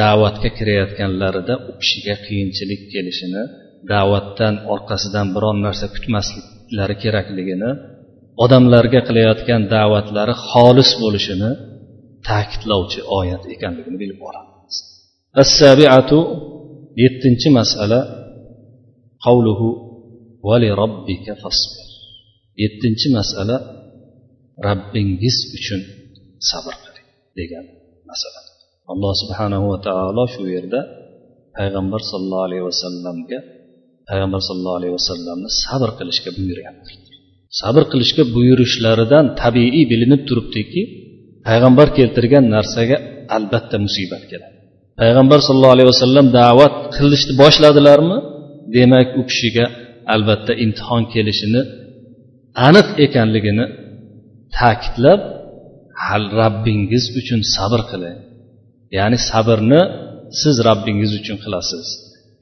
da'vatga 0.00 0.48
kirayotganlarida 0.58 1.54
u 1.68 1.72
kishiga 1.80 2.14
qiyinchilik 2.26 2.82
kelishini 2.92 3.42
da'vatdan 3.92 4.54
orqasidan 4.74 5.26
biron 5.34 5.58
narsa 5.66 5.86
kutmasliklari 5.94 6.96
kerakligini 7.02 7.70
odamlarga 8.44 9.00
qilayotgan 9.08 9.62
da'vatlari 9.74 10.34
xolis 10.48 10.90
bo'lishini 11.02 11.50
ta'kidlovchi 12.28 13.00
oyat 13.18 13.42
ekanligini 13.54 13.98
bilib 14.02 14.20
olamiz 14.28 14.74
assabiatu 15.42 16.18
yettinchi 17.02 17.48
masala 17.58 18.00
qavluhu 19.24 19.68
vali 20.48 20.68
robbika 20.80 21.32
fasbir. 21.42 21.86
Yettinchi 22.62 23.08
masala 23.18 23.56
rabbingiz 24.68 25.36
uchun 25.56 25.80
sabr 26.50 26.74
qiling 26.84 27.08
degan 27.38 27.64
masala. 28.10 28.40
Alloh 28.92 29.12
subhanahu 29.22 29.64
va 29.72 29.78
taolo 29.88 30.24
shu 30.34 30.42
yerda 30.54 30.80
payg'ambar 31.56 32.00
sollallohu 32.10 32.46
alayhi 32.48 32.64
vasallamga 32.70 33.38
payg'ambar 34.08 34.40
sollallohu 34.48 34.78
alayhi 34.80 34.94
vasallamni 35.00 35.48
sabr 35.64 35.90
qilishga 35.98 36.30
buyuryapti. 36.38 36.92
Sabr 37.60 37.82
qilishga 37.92 38.22
buyurishlaridan 38.34 39.24
tabiiy 39.42 39.84
bilinib 39.92 40.22
turibdiki 40.28 40.82
payg'ambar 41.46 41.88
keltirgan 41.98 42.44
narsaga 42.54 42.96
albatta 43.36 43.76
musibat 43.84 44.22
keladi. 44.30 44.56
Payg'ambar 45.00 45.38
sollallohu 45.46 45.74
alayhi 45.76 45.90
vasallam 45.94 46.26
da'vat 46.40 46.74
qilishni 46.96 47.32
boshladilarmi? 47.42 48.18
Demak 48.76 49.08
u 49.20 49.22
kishiga 49.30 49.66
albatta 50.14 50.52
imtihon 50.64 51.02
kelishini 51.14 51.62
aniq 52.68 52.88
ekanligini 53.06 53.64
ta'kidlab 54.56 55.20
hal 56.06 56.24
rabbingiz 56.40 57.04
uchun 57.20 57.40
sabr 57.54 57.80
qiling 57.90 58.18
ya'ni 58.98 59.18
sabrni 59.30 59.82
siz 60.40 60.56
rabbingiz 60.68 61.12
uchun 61.20 61.36
qilasiz 61.44 61.86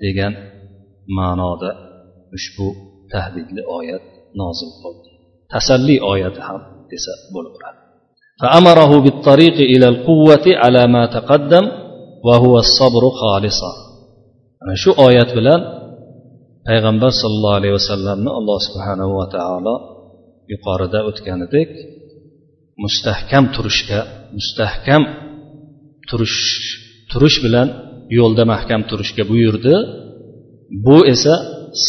degan 0.04 0.32
ma'noda 1.17 1.71
ushbu 2.38 2.67
tahdidli 3.13 3.61
oyat 3.77 4.03
nozil 4.41 4.71
bo'ldi 4.83 5.09
tasalli 5.53 5.95
oyati 6.13 6.41
ham 6.47 6.61
desa 6.91 7.13
bo'laveradi 7.35 7.79
فأمره 8.41 8.91
بالطريق 9.05 9.57
إلى 9.73 9.88
القوة 9.93 10.45
على 10.63 10.83
ما 10.95 11.03
تقدم 11.17 11.65
وهو 12.27 12.53
الصبر 12.65 13.03
خالصا 13.21 13.71
ana 14.63 14.75
shu 14.83 14.91
oyat 15.07 15.29
bilan 15.38 15.61
payg'ambar 16.67 17.11
sollallohu 17.21 17.57
alayhi 17.59 17.75
vasallamni 17.79 18.29
alloh 18.39 18.57
subhanahu 18.67 19.11
va 19.19 19.25
taolo 19.35 19.75
yuqorida 20.53 21.00
o'tganidek 21.09 21.71
mustahkam 22.83 23.45
turishga 23.55 24.00
mustahkam 24.38 25.03
turish 26.09 26.39
turish 27.11 27.38
bilan 27.45 27.67
yo'lda 28.19 28.43
mahkam 28.53 28.81
turishga 28.89 29.23
buyurdi 29.31 29.75
Bu 30.87 30.96
esa 31.14 31.35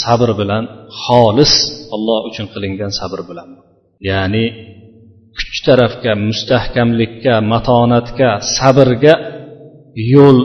sabr 0.01 0.29
bilan 0.39 0.63
xolis 1.03 1.53
olloh 1.96 2.19
uchun 2.29 2.46
qilingan 2.53 2.91
sabr 3.00 3.19
bilan. 3.29 3.50
Ya'ni 4.10 4.46
kuch 5.38 5.57
tarafga 5.67 6.12
mustahkamlikka 6.27 7.34
matonatga 7.53 8.29
sabrga 8.57 9.13
yo'l 10.13 10.39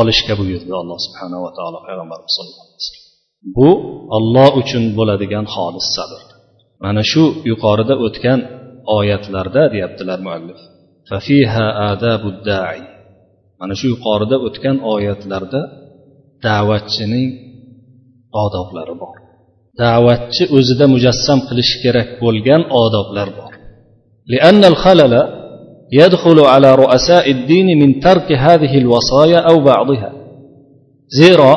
olishga 0.00 0.34
buyurdi 0.40 0.72
alloh 0.80 0.98
subhanava 1.06 1.48
taolo 1.58 1.78
payg'ambarimiz 1.86 2.32
sallallohu 2.36 2.64
alayhi 2.66 2.80
vasallam. 2.80 3.08
Bu 3.56 3.68
olloh 4.16 4.48
uchun 4.60 4.84
bo'ladigan 4.98 5.44
xolis 5.54 5.86
sabr. 5.96 6.20
Mana 6.84 7.02
shu 7.10 7.24
yuqorida 7.50 7.94
o'tgan 8.06 8.40
oyatlarda 8.98 9.62
deyaptilar 9.74 10.18
muallif. 10.26 10.60
Mana 13.60 13.74
shu 13.80 13.86
yuqorida 13.94 14.36
o'tgan 14.46 14.76
oyatlarda 14.94 15.60
da'vatchining 16.45 17.29
odoblari 18.43 18.95
bor 19.01 19.15
da'vatchi 19.81 20.43
o'zida 20.57 20.85
mujassam 20.93 21.39
qilishi 21.47 21.75
kerak 21.83 22.09
bo'lgan 22.23 22.61
odoblar 22.83 23.29
bor 23.39 23.51
لأن 24.33 24.61
الخلل 24.71 25.13
يدخل 26.01 26.39
على 26.53 26.69
رؤساء 26.75 27.25
الدين 27.31 27.67
من 27.81 27.89
ترك 27.99 28.27
هذه 28.45 28.77
الوصايا 28.77 29.39
أو 29.49 29.55
بعضها 29.71 30.09
zero 31.19 31.51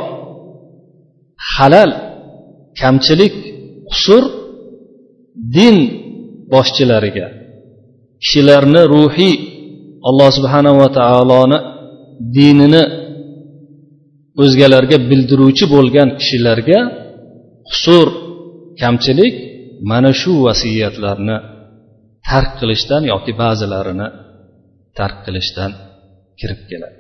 halal 1.55 1.91
kamchilik 2.81 3.35
qusur 3.91 4.25
din 5.57 5.77
boshchilariga 6.53 7.27
kishilarni 8.23 8.83
ruhiy 8.95 9.35
alloh 10.09 10.29
subhanava 10.39 10.87
taoloni 10.99 11.59
dinini 12.37 12.83
o'zgalarga 14.42 14.98
bildiruvchi 15.10 15.66
bo'lgan 15.76 16.10
kishilarga 16.20 16.80
qusur 17.70 18.08
kamchilik 18.82 19.34
mana 19.92 20.12
shu 20.22 20.34
vasiyatlarni 20.46 21.38
tark 22.30 22.52
qilishdan 22.60 23.02
yoki 23.12 23.34
ba'zilarini 23.42 24.08
tark 25.00 25.18
qilishdan 25.26 25.72
kirib 26.40 26.62
keladi. 26.70 26.98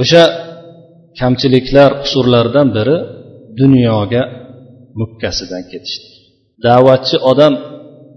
O'sha 0.00 0.24
kamchiliklar 1.20 1.90
qusurlardan 2.02 2.68
biri 2.76 2.96
dunyoga 3.60 4.22
mukkasidan 5.00 5.62
ketishdir 5.72 6.12
da'vatchi 6.66 7.16
odam 7.30 7.54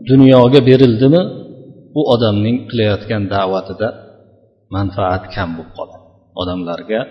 dunyoga 0.09 0.59
berildimi? 0.69 1.21
U 1.99 2.01
odamning 2.13 2.57
qilayotgan 2.69 3.23
da'vatida 3.35 3.87
manfaat 4.75 5.23
kam 5.35 5.49
bo'lib 5.57 5.71
qoladi 5.77 6.05
odamlarga 6.41 7.01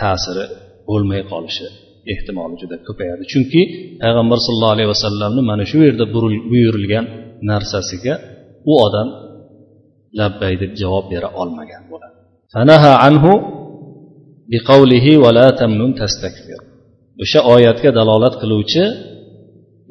ta'siri 0.00 0.44
bo'lmay 0.88 1.22
qolishi 1.32 1.66
ehtimoli 2.12 2.54
juda 2.62 2.76
ko'payadi. 2.86 3.22
Chunki 3.32 3.60
payg'ambar 4.02 4.38
sallallohu 4.44 4.74
alayhi 4.76 4.90
vasallamni 4.94 5.42
mana 5.50 5.64
shu 5.70 5.78
yerda 5.86 6.04
buyurilgan 6.50 7.04
narsasiga 7.50 8.14
u 8.70 8.72
odam 8.86 9.08
labbay 10.18 10.54
deb 10.62 10.72
javob 10.80 11.04
bera 11.12 11.28
olmagan 11.40 11.82
bo'ladi. 11.92 12.16
O'sha 17.22 17.40
oyatga 17.54 17.90
dalolat 17.98 18.34
qiluvchi 18.42 18.82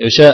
o'sha 0.08 0.30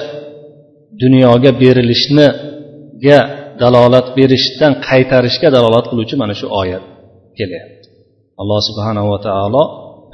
dunyoga 1.01 1.51
berilishniga 1.61 3.19
dalolat 3.63 4.07
berishdan 4.17 4.73
qaytarishga 4.87 5.47
dalolat 5.55 5.85
qiluvchi 5.91 6.15
mana 6.21 6.33
shu 6.39 6.47
oyat 6.61 6.83
kelyapti. 7.37 7.87
Alloh 8.41 8.59
subhanava 8.69 9.17
taolo 9.27 9.63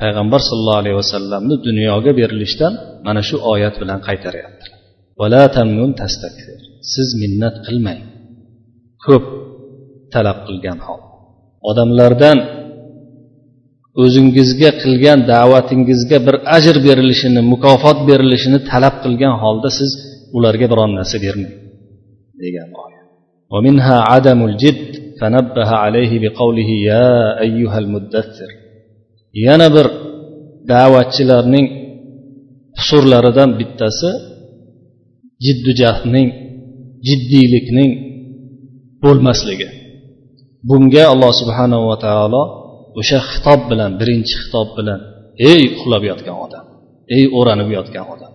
payg'ambar 0.02 0.42
sollallohu 0.50 0.82
alayhi 0.84 0.98
vasallamni 1.02 1.56
dunyoga 1.68 2.12
berilishdan 2.20 2.74
mana 3.08 3.22
shu 3.28 3.36
oyat 3.54 3.76
bilan 3.82 4.00
qaytaryapti. 4.08 4.68
Siz 6.94 7.08
minnat 7.22 7.56
qilmang. 7.66 8.02
Ko'p 9.06 9.26
talab 10.14 10.38
qilgan 10.48 10.80
hol. 10.86 11.02
Odamlardan 11.70 12.38
o'zingizga 14.04 14.72
qilgan 14.82 15.20
da'vatingizga 15.32 16.18
bir 16.26 16.36
ajr 16.58 16.76
berilishini 16.88 17.42
mukofot 17.54 17.98
berilishini 18.10 18.60
talab 18.72 18.96
qilgan 19.04 19.36
holda 19.44 19.70
siz 19.80 19.92
ularga 20.38 20.66
biron 20.72 20.92
narsa 20.98 21.18
bermang 21.26 21.56
degan 22.44 22.70
oyat. 22.86 23.05
ومنها 23.53 23.97
عدم 24.11 24.41
الجد 24.51 24.91
فنبه 25.21 25.69
عليه 25.83 26.13
بقوله 26.23 26.71
يا 26.91 27.41
أيها 27.47 27.79
المدثر 27.79 28.51
yana 29.47 29.69
bir 29.75 29.87
da'vatchilarning 30.73 31.67
qusurlaridan 32.77 33.51
bittasi 33.61 34.11
jiddu 35.45 35.71
jahdning 35.83 36.29
jiddiylikning 37.09 37.91
bo'lmasligi 39.05 39.69
bunga 40.69 41.05
alloh 41.13 41.33
subhanava 41.41 41.95
taolo 42.07 42.43
o'sha 43.01 43.19
xitob 43.31 43.61
bilan 43.71 43.91
birinchi 44.01 44.35
xitob 44.43 44.69
bilan 44.79 45.01
ey 45.51 45.63
uxlab 45.77 46.03
yotgan 46.11 46.37
odam 46.47 46.65
ey 47.17 47.25
o'ranib 47.39 47.69
yotgan 47.77 48.07
odam 48.15 48.33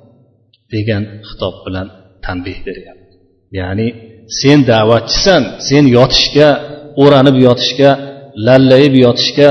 degan 0.74 1.04
xitob 1.30 1.56
bilan 1.66 1.88
tanbeh 2.26 2.58
beryapti 2.68 3.16
ya'ni 3.60 3.88
sen 4.40 4.60
da'vatchisan 4.72 5.44
sen 5.68 5.84
yotishga 5.98 6.50
o'ranib 7.04 7.38
yotishga 7.48 7.92
lallayib 8.48 8.94
yotishga 9.06 9.50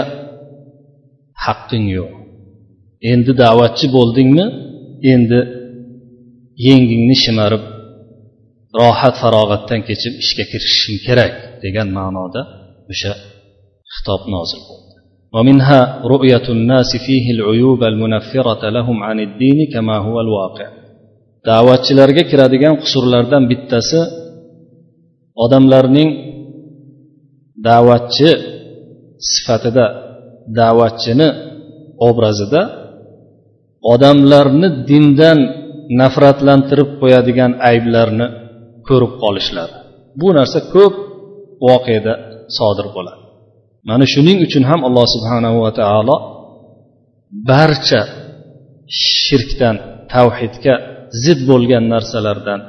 haqqing 1.44 1.86
yo'q 1.96 2.10
endi 3.12 3.32
da'vatchi 3.44 3.86
bo'ldingmi 3.96 4.46
endi 5.12 5.40
yengingni 6.66 7.16
shimarib 7.24 7.64
rohat 8.80 9.14
farog'atdan 9.22 9.80
kechib 9.88 10.14
ishga 10.24 10.44
kirishishing 10.50 10.98
kerak 11.06 11.32
degan 11.64 11.88
ma'noda 11.98 12.40
o'sha 12.92 13.12
xitob 13.94 14.22
nozil 14.36 14.62
bo'ldi 14.70 14.84
ومنها 15.36 15.80
رؤية 16.14 16.46
الناس 16.56 16.90
فيه 17.06 17.24
العيوب 17.36 17.80
المنفرة 17.92 18.62
لهم 18.76 18.98
عن 19.08 19.18
الدين 19.26 19.58
كما 19.74 19.96
هو 20.06 20.16
الواقع 20.24 20.68
da'vatchilarga 21.48 22.22
kiradigan 22.30 22.74
qusurlardan 22.82 23.42
bittasi 23.50 24.00
odamlarning 25.43 26.09
da'vatchi 27.67 28.29
sifatida 29.31 29.85
da'vatchini 30.59 31.27
obrazida 32.09 32.61
odamlarni 33.93 34.67
dindan 34.89 35.39
nafratlantirib 36.01 36.89
qo'yadigan 37.01 37.51
ayblarni 37.69 38.27
ko'rib 38.87 39.13
qolishlari 39.23 39.75
bu 40.19 40.27
narsa 40.37 40.59
ko'p 40.73 40.93
voqeda 41.67 42.13
sodir 42.57 42.87
bo'ladi. 42.95 43.21
Mana 43.89 44.05
shuning 44.13 44.37
uchun 44.47 44.63
ham 44.69 44.81
alloh 44.87 45.05
subhanahu 45.15 45.57
va 45.65 45.71
taolo 45.81 46.15
barcha 47.49 48.01
shirkdan 49.23 49.75
tavhidga 50.13 50.75
zid 51.23 51.39
bo'lgan 51.49 51.83
narsalardan 51.93 52.59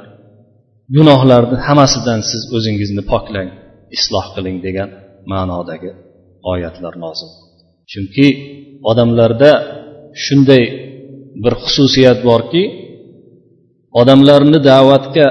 gunohlarni 0.96 1.56
hammasidan 1.66 2.20
siz 2.30 2.42
o'zingizni 2.56 3.02
poklang 3.12 3.48
isloh 3.96 4.26
qiling 4.34 4.58
degan 4.66 4.88
ma'nodagi 5.32 5.90
oyatlar 6.52 6.94
nozil 7.04 7.30
chunki 7.90 8.26
odamlarda 8.90 9.50
shunday 10.24 10.64
bir 11.42 11.54
xususiyat 11.64 12.18
borki 12.30 12.62
odamlarni 14.00 14.58
da'vatga 14.70 15.26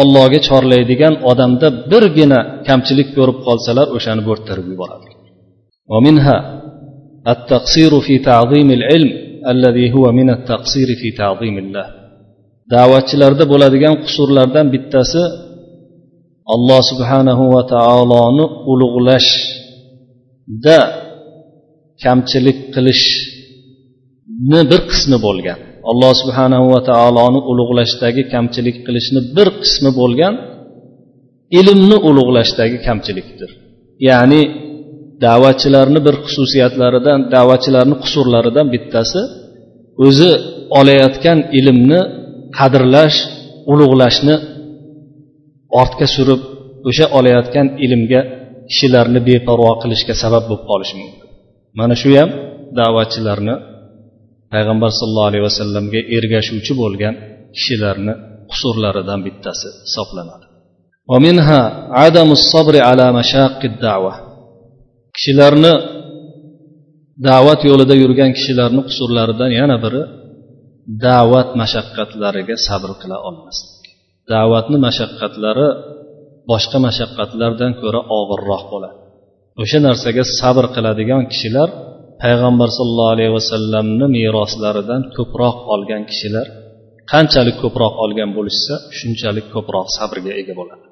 ollohga 0.00 0.40
chorlaydigan 0.48 1.14
odamda 1.30 1.68
birgina 1.92 2.40
kamchilik 2.68 3.08
ko'rib 3.16 3.38
qolsalar 3.46 3.86
o'shani 3.96 4.22
bo'rttirib 4.28 4.66
yuboradi 4.72 5.08
التقصير 7.34 7.92
في 8.06 8.14
تعظيم 8.18 8.68
العلم 8.70 9.10
الذي 9.52 9.86
هو 9.94 10.12
من 10.12 10.30
التقصير 10.30 10.88
في 11.00 11.08
تعظيم 11.10 11.58
الله 11.58 11.99
Da'vatchilarda 12.73 13.43
bo'ladigan 13.51 13.95
qusurlardan 14.05 14.65
bittasi 14.73 15.21
alloh 16.55 16.81
subhanahu 16.91 17.43
va 17.55 17.63
taoloni 17.73 18.45
ulug'lashda 18.71 20.79
kamchilik 22.03 22.59
qilishni 22.75 24.59
bir 24.71 24.81
qismi 24.91 25.17
bo'lgan. 25.27 25.59
Alloh 25.91 26.13
subhanahu 26.21 26.65
va 26.73 26.81
taoloni 26.89 27.39
ulug'lashdagi 27.51 28.23
kamchilik 28.33 28.77
qilishni 28.85 29.19
bir 29.35 29.47
qismi 29.63 29.91
bo'lgan 29.99 30.33
ilmni 31.59 31.97
ulug'lashdagi 32.09 32.77
kamchilikdir. 32.87 33.49
Ya'ni 34.09 34.41
da'vatchilarni 35.25 35.99
bir 36.07 36.15
xususiyatlaridan 36.25 37.19
da'vatchilarni 37.35 37.95
qusurlaridan 38.03 38.67
bittasi 38.73 39.21
o'zi 40.07 40.31
olayotgan 40.79 41.39
ilmni 41.59 42.01
qadrlash 42.57 43.17
ulug'lashni 43.71 44.35
ortga 45.81 46.07
surib 46.15 46.41
o'sha 46.89 47.05
olayotgan 47.17 47.67
ilmga 47.85 48.21
kishilarni 48.69 49.19
beparvo 49.29 49.71
qilishga 49.81 50.13
sabab 50.23 50.43
bo'lib 50.49 50.63
qolishi 50.71 50.95
mumkin. 51.01 51.27
Mana 51.79 51.95
shu 52.01 52.09
ham 52.19 52.29
da'vatchilarni 52.79 53.55
payg'ambar 54.53 54.91
sollallohu 54.99 55.29
alayhi 55.31 55.45
vasallamga 55.49 55.99
ergashuvchi 56.17 56.73
bo'lgan 56.81 57.13
kishilarni 57.55 58.13
qusurlaridan 58.51 59.19
bittasi 59.27 59.67
hisoblanadi. 59.85 60.45
Kishilarni 65.15 65.73
da'vat 67.27 67.61
yo'lida 67.69 67.95
yurgan 68.03 68.31
kishilarni 68.37 68.81
qusurlaridan 68.89 69.51
yana 69.59 69.77
biri 69.83 70.01
da'vat 71.05 71.49
mashaqqatlariga 71.61 72.55
sabr 72.67 72.91
qila 73.01 73.17
olmaslik. 73.27 73.83
Da'vatni 74.31 74.77
mashaqqatlari 74.87 75.67
boshqa 76.51 76.77
mashaqqatlardan 76.87 77.71
ko'ra 77.81 78.01
og'irroq 78.19 78.63
bo'ladi. 78.73 78.97
O'sha 79.61 79.79
narsaga 79.87 80.23
sabr 80.39 80.65
qiladigan 80.75 81.23
kishilar 81.31 81.69
payg'ambar 82.23 82.69
sollallohu 82.77 83.13
alayhi 83.15 83.33
vasallamni 83.37 84.05
meroslaridan 84.17 85.01
ko'proq 85.17 85.57
olgan 85.73 86.01
kishilar 86.09 86.47
qanchalik 87.11 87.57
ko'proq 87.63 87.93
olgan 88.03 88.29
bo'lishsa 88.37 88.73
shunchalik 88.97 89.47
ko'proq 89.55 89.87
sabrga 89.97 90.31
ega 90.41 90.53
bo'ladi. 90.59 90.85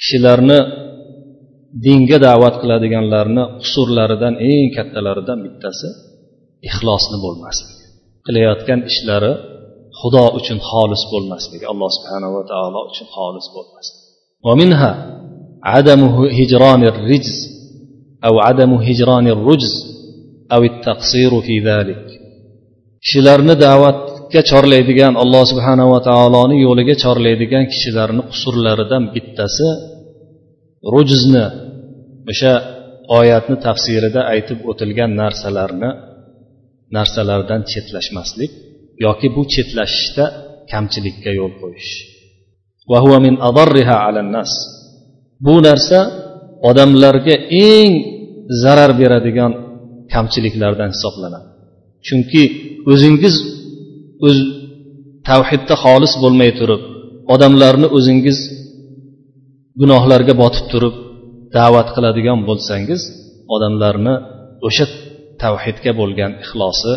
Kishilarni 0.00 0.58
dinga 1.84 2.18
da'vat 2.26 2.54
qiladiganlarni 2.62 3.44
qusurlaridan 3.62 4.34
eng 4.50 4.66
kattalaridan 4.76 5.38
bittasi 5.46 5.88
ixlosni 6.69 7.17
bo'lmasligi 7.25 7.85
qilayotgan 8.25 8.79
ishlari 8.91 9.33
xudo 9.99 10.25
uchun 10.39 10.57
xolis 10.69 11.03
bo'lmasligi 11.13 11.65
alloh 11.73 11.89
subhanava 11.97 12.41
taolo 12.51 12.79
uchun 12.91 13.07
xolis 13.15 13.47
bo'lmasligi 13.55 14.07
ومنها 14.47 14.91
عدم 15.73 16.01
هجران 16.39 16.83
الرجز 16.93 17.37
أو 18.27 18.33
عدم 18.47 18.71
هجران 18.87 19.27
الرجز 19.35 19.73
أو 20.53 20.61
التقصير 20.63 21.31
في 21.41 21.55
ذلك 21.69 22.03
kishilarni 23.03 23.55
da'vatga 23.65 24.41
chorlaydigan 24.51 25.13
alloh 25.23 25.43
subhanava 25.51 25.97
taoloni 26.09 26.55
yo'liga 26.65 26.95
chorlaydigan 27.03 27.63
kishilarni 27.71 28.21
qusurlaridan 28.31 29.03
bittasi 29.13 29.67
rujuzni 30.93 31.45
o'sha 32.31 32.53
oyatni 33.19 33.55
tafsirida 33.65 34.21
aytib 34.33 34.59
o'tilgan 34.71 35.11
narsalarni 35.21 35.89
narsalardan 36.96 37.60
chetlashmaslik 37.72 38.50
yoki 39.04 39.28
bu 39.36 39.42
chetlashishda 39.54 40.24
kamchilikka 40.72 41.30
yo'l 41.40 41.52
qo'yish. 41.62 41.92
Bu 45.46 45.54
narsa 45.66 45.98
odamlarga 46.68 47.34
eng 47.68 47.92
zarar 48.62 48.90
beradigan 49.00 49.52
kamchiliklardan 50.12 50.90
hisoblanadi. 50.94 51.48
Chunki 52.06 52.42
o'zingiz 52.92 53.34
o'z 54.26 54.38
tavhidda 55.28 55.74
xolis 55.84 56.12
bo'lmay 56.22 56.50
turib 56.60 56.82
odamlarni 57.34 57.88
o'zingiz 57.96 58.38
gunohlarga 59.80 60.34
botib 60.42 60.66
turib 60.72 60.94
da'vat 61.56 61.88
qiladigan 61.96 62.38
bo'lsangiz 62.48 63.00
odamlarni 63.54 64.14
o'sha 64.66 64.86
tavhidga 65.43 65.91
bo'lgan 65.99 66.31
ixlosi 66.43 66.93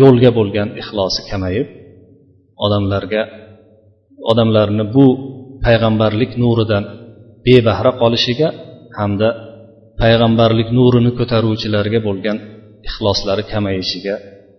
yo'lga 0.00 0.30
bo'lgan 0.38 0.68
ixlosi 0.82 1.20
kamayib 1.30 1.68
odamlarga 2.64 3.22
odamlarni 4.30 4.84
bu 4.96 5.06
payg'ambarlik 5.64 6.32
nuridan 6.42 6.84
bebahra 7.46 7.92
qolishiga 8.02 8.48
hamda 8.98 9.28
payg'ambarlik 10.02 10.68
nurini 10.78 11.12
ko'taruvchilarga 11.18 12.00
bo'lgan 12.08 12.38
ixloslari 12.88 13.44
kamayishiga 13.52 14.14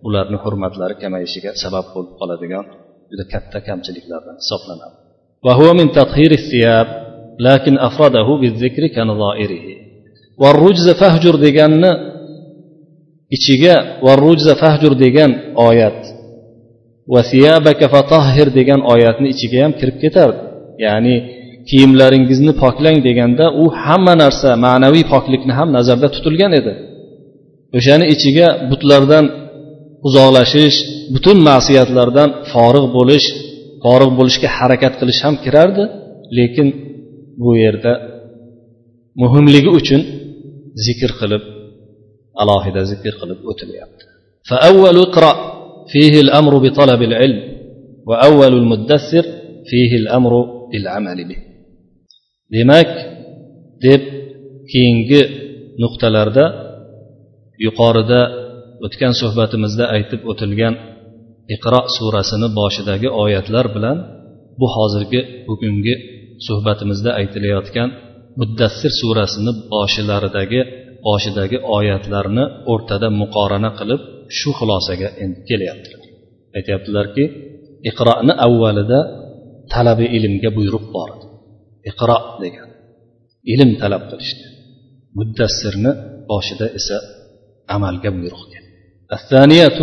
ularni 0.06 0.38
hurmatlari 0.44 0.94
kamayishiga 1.02 1.50
sabab 1.62 1.86
bo'lib 1.94 2.12
qoladigan 2.20 2.64
juda 3.10 3.24
katta 3.32 3.58
kamchiliklardan 3.68 4.36
hisoblanadi 4.42 4.96
وهو 5.46 5.74
من 5.80 5.86
تطهير 5.98 6.32
الثياب 6.40 6.88
لكن 7.48 7.78
أفرده 7.88 8.28
بالذكر 8.40 8.82
كنظائره 8.96 9.66
والرجز 10.42 10.86
فهجر 11.00 11.34
deganni 11.46 11.90
ichiga 13.35 13.75
varrujza 14.05 14.53
fahjur 14.61 14.93
degan 15.03 15.31
oyat 15.69 15.99
va 17.13 17.21
siyabaka 17.31 17.85
fatahhir 17.95 18.47
degan 18.59 18.81
oyatni 18.93 19.27
ichiga 19.33 19.57
ham 19.65 19.73
kirib 19.79 19.97
ketardi 20.03 20.39
ya'ni 20.85 21.15
kiyimlaringizni 21.69 22.53
poklang 22.63 22.97
deganda 23.07 23.45
u 23.63 23.65
hamma 23.83 24.13
narsa 24.23 24.49
ma'naviy 24.65 25.05
poklikni 25.13 25.53
ham 25.59 25.69
nazarda 25.77 26.07
tutilgan 26.15 26.53
edi. 26.59 26.73
O'shani 27.77 28.05
ichiga 28.13 28.47
butlardan 28.69 29.25
uzoqlashish 30.07 30.77
butun 31.13 31.37
ma'siyatlardan 31.49 32.29
forig' 32.51 32.89
bo'lish 32.97 33.27
forig' 33.83 34.13
bo'lishga 34.19 34.49
harakat 34.57 34.93
qilish 34.99 35.19
ham 35.25 35.35
kirardi. 35.43 35.83
Lekin 36.37 36.67
bu 37.41 37.51
yerda 37.63 37.93
muhimligi 39.21 39.69
uchun 39.79 40.01
zikr 40.85 41.11
qilib 41.19 41.43
alohida 42.42 42.80
zikr 42.90 43.12
qilib 43.20 43.40
o'tilyapti 43.52 44.04
فأول 44.50 44.96
اقرأ 45.06 45.34
فيه 45.92 46.14
الأمر 46.24 46.52
بطلب 46.64 47.00
العلم 47.08 47.40
وأول 48.08 48.52
المدثر 48.62 49.24
فيه 49.70 49.90
الأمر 50.02 50.32
بالعمل 50.70 51.18
به 51.28 51.38
demak 52.54 52.90
deb 53.84 54.02
keyingi 54.70 55.20
nuqtalarda 55.82 56.44
yuqorida 57.64 58.20
o'tgan 58.84 59.12
suhbatimizda 59.20 59.84
aytib 59.96 60.20
o'tilgan 60.30 60.74
iqro 61.54 61.80
surasini 61.96 62.48
boshidagi 62.58 63.08
oyatlar 63.22 63.66
bilan 63.76 63.96
bu 64.60 64.66
hozirgi 64.76 65.20
bugungi 65.48 65.94
suhbatimizda 66.46 67.10
aytilayotgan 67.20 67.88
muddassir 68.40 68.92
surasini 69.00 69.52
boshilaridagi 69.72 70.60
boshidagi 71.06 71.56
oyatlarni 71.76 72.44
o'rtada 72.72 73.08
muqorana 73.20 73.70
qilib 73.78 74.00
shu 74.38 74.50
xulosaga 74.58 75.08
endi 75.22 75.40
kelyaptilar 75.48 76.02
aytyaptilarki 76.56 77.24
iqroni 77.90 78.32
avvalida 78.46 79.00
talabi 79.72 80.06
ilmga 80.16 80.50
buyruq 80.56 80.86
bor 80.94 81.10
iqro 81.90 82.18
degan 82.42 82.68
ilm 83.52 83.70
talab 83.82 84.02
qilishga 84.10 84.46
muddassirni 85.18 85.92
boshida 86.30 86.66
esa 86.78 86.96
amalga 87.76 88.10
buyruq 88.18 88.42
الثانية 89.18 89.78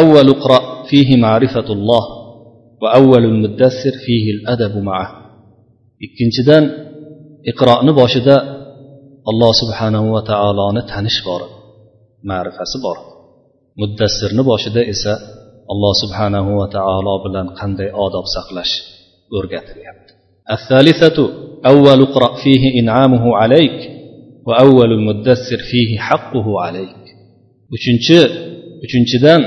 أول 0.00 0.28
اقرأ 0.28 0.84
فيه 0.90 1.16
معرفة 1.16 1.68
الله 1.76 2.04
وأول 2.82 3.24
المدثر 3.24 3.94
فيه 4.06 4.24
الأدب 4.36 4.74
معه 4.90 5.10
ikkinchidan 6.04 6.64
iqroni 7.50 7.92
boshida 8.00 8.36
alloh 9.30 9.52
subhanahu 9.62 10.06
va 10.14 10.22
taoloni 10.30 10.82
tanish 10.92 11.20
bor 11.26 11.42
ma'rifasi 12.30 12.78
bor 12.84 12.96
muddassirni 13.80 14.42
boshida 14.50 14.80
esa 14.92 15.12
alloh 15.72 15.92
subhanahu 16.02 16.50
va 16.60 16.66
taolo 16.76 17.14
bilan 17.24 17.46
qanday 17.58 17.88
odob 18.04 18.26
saqlash 18.36 18.72
o'rgatilyapti 19.36 20.12
الثالثة 20.56 21.18
أول 21.72 22.00
اقرأ 22.08 22.30
فيه 22.42 22.62
إنعامه 22.80 23.24
عليك 23.40 23.78
وأول 24.46 24.90
المدثر 24.98 25.58
فيه 25.70 25.90
حقه 25.98 26.46
عليك 26.64 27.02
uchinchi 27.76 28.18
uchinchidan 28.84 29.40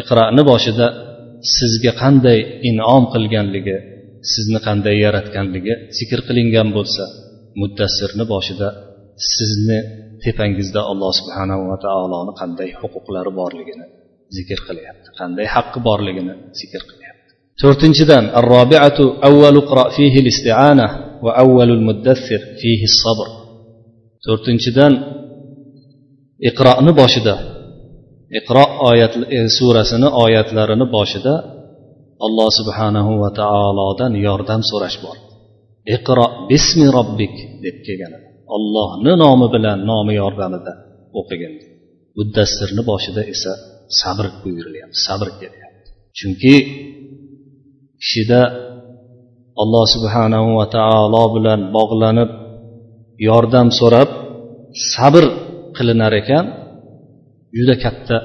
iqroni 0.00 0.42
boshida 0.50 0.86
sizga 1.56 1.92
qanday 2.02 2.38
inom 2.70 3.02
qilganligi 3.12 3.76
sizni 4.32 4.58
qanday 4.66 4.94
yaratganligi 5.04 5.74
zikr 5.98 6.20
qilingan 6.28 6.68
bo'lsa 6.76 7.04
muddassirni 7.61 8.23
boshida 8.33 8.67
sizni 9.35 9.79
tepangizda 10.23 10.81
alloh 10.91 11.11
subhanahu 11.19 11.61
va 11.71 11.77
taoloni 11.85 12.31
qanday 12.41 12.69
huquqlari 12.81 13.31
borligini 13.39 13.85
zikr 14.35 14.59
qilyapti 14.67 15.09
qanday 15.19 15.47
haqqi 15.55 15.79
borligini 15.87 16.33
zikr 16.59 16.81
qilyapti. 16.89 17.31
To'rtinchidan 17.61 18.23
arrobiatu 18.39 19.03
avvalu 19.27 19.59
fihi 19.95 20.19
isti'ana 20.33 20.87
va 21.25 21.31
avvalul 21.43 21.83
muddassir 21.89 22.41
fihi 22.61 22.85
sabr 23.01 23.27
to'rtinchidan 24.25 24.93
iqroni 26.49 26.91
boshida 27.01 27.35
iqro 28.39 28.65
oyat 28.89 29.13
e, 29.37 29.39
surasini 29.57 30.07
oyatlarini 30.23 30.85
boshida 30.95 31.33
alloh 32.25 32.49
subhanahu 32.59 33.11
va 33.21 33.29
taolodan 33.41 34.11
yordam 34.27 34.61
so'rash 34.69 34.97
bor. 35.03 35.17
Iqro 35.95 36.25
bismi 36.49 36.87
robbik 36.97 37.35
deb 37.63 37.77
kelgan 37.85 38.13
ollohni 38.55 39.13
nomi 39.23 39.47
bilan 39.55 39.77
nomi 39.91 40.13
yordamida 40.21 40.73
o'qigan. 41.19 41.53
Muddassirni 42.17 42.81
boshida 42.91 43.21
esa 43.33 43.51
sabr 43.99 44.25
buyurilyapti 44.41 44.97
sabr 45.07 45.27
kelyapti. 45.39 45.89
Chunki 46.17 46.55
kishida 48.01 48.41
alloh 49.61 49.85
subhanahu 49.95 50.49
va 50.59 50.65
taolo 50.77 51.23
bilan 51.35 51.59
bog'lanib 51.77 52.29
yordam 53.27 53.67
so'rab 53.79 54.09
sabr 54.93 55.23
qilinar 55.77 56.13
ekan 56.21 56.45
juda 57.57 57.75
katta 57.83 58.17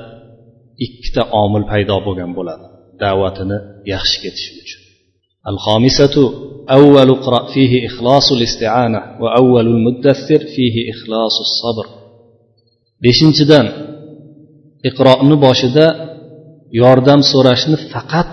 ikkita 0.86 1.22
omil 1.42 1.64
paydo 1.70 1.96
bo'lgan 2.06 2.30
bo'ladi 2.38 2.66
da'vatini 3.02 3.58
yaxshi 3.92 4.16
ketishi 4.24 4.52
uchun. 4.62 4.80
الخامسة 5.51 6.15
أول 6.77 7.09
اقرأ 7.17 7.41
فيه 7.53 7.71
إخلاص 7.89 8.31
الاستعانة 8.31 9.01
وأول 9.21 9.67
المدثر 9.67 10.41
فيه 10.55 10.75
إخلاص 10.93 11.36
الصبر 11.47 11.88
beshinchidan 13.05 13.67
iqro'ni 14.89 15.36
boshida 15.45 15.86
yordam 16.81 17.19
so'rashni 17.31 17.77
faqat 17.93 18.31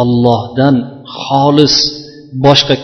ollohdan 0.00 0.76
xolis 1.22 1.76
boshqa 2.46 2.76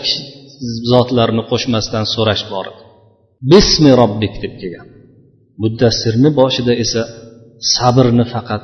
zotlarni 0.91 1.43
qo'shmasdan 1.51 2.05
so'rash 2.15 2.43
bor 2.53 2.65
bismi 3.51 3.91
robbik 4.01 4.33
deb 4.43 4.53
kelgan 4.61 4.87
muddassirni 5.61 6.29
boshida 6.39 6.73
esa 6.83 7.01
sabrni 7.75 8.25
faqat 8.33 8.63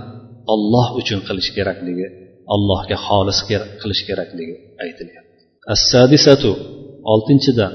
olloh 0.53 0.87
uchun 0.99 1.19
qilish 1.27 1.49
kerakligi 1.57 2.07
allohga 2.54 2.96
xolis 3.06 3.38
qilish 3.80 4.02
kerakligi 4.08 4.54
aytilyapti. 4.84 5.42
Assadisatu 5.74 6.50
oltinchidan 7.12 7.72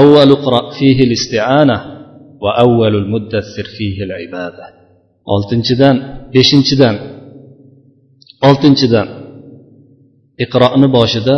avvalu 0.00 0.34
fihi 0.76 1.04
istiana 1.18 1.76
va 2.42 2.50
avvalul 2.64 3.08
muddassir 3.14 3.66
fihi 3.76 4.04
ibada 4.26 4.66
oltinchidan 5.34 5.96
beshinchidan 6.34 6.94
oltinchidan 8.48 9.08
iqro'ni 10.44 10.88
boshida 10.96 11.36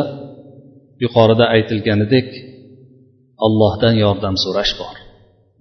yuqorida 1.03 1.45
aytilganidek 1.55 2.29
allohdan 3.47 3.95
yordam 4.05 4.37
so'rash 4.45 4.73
bor. 4.81 4.97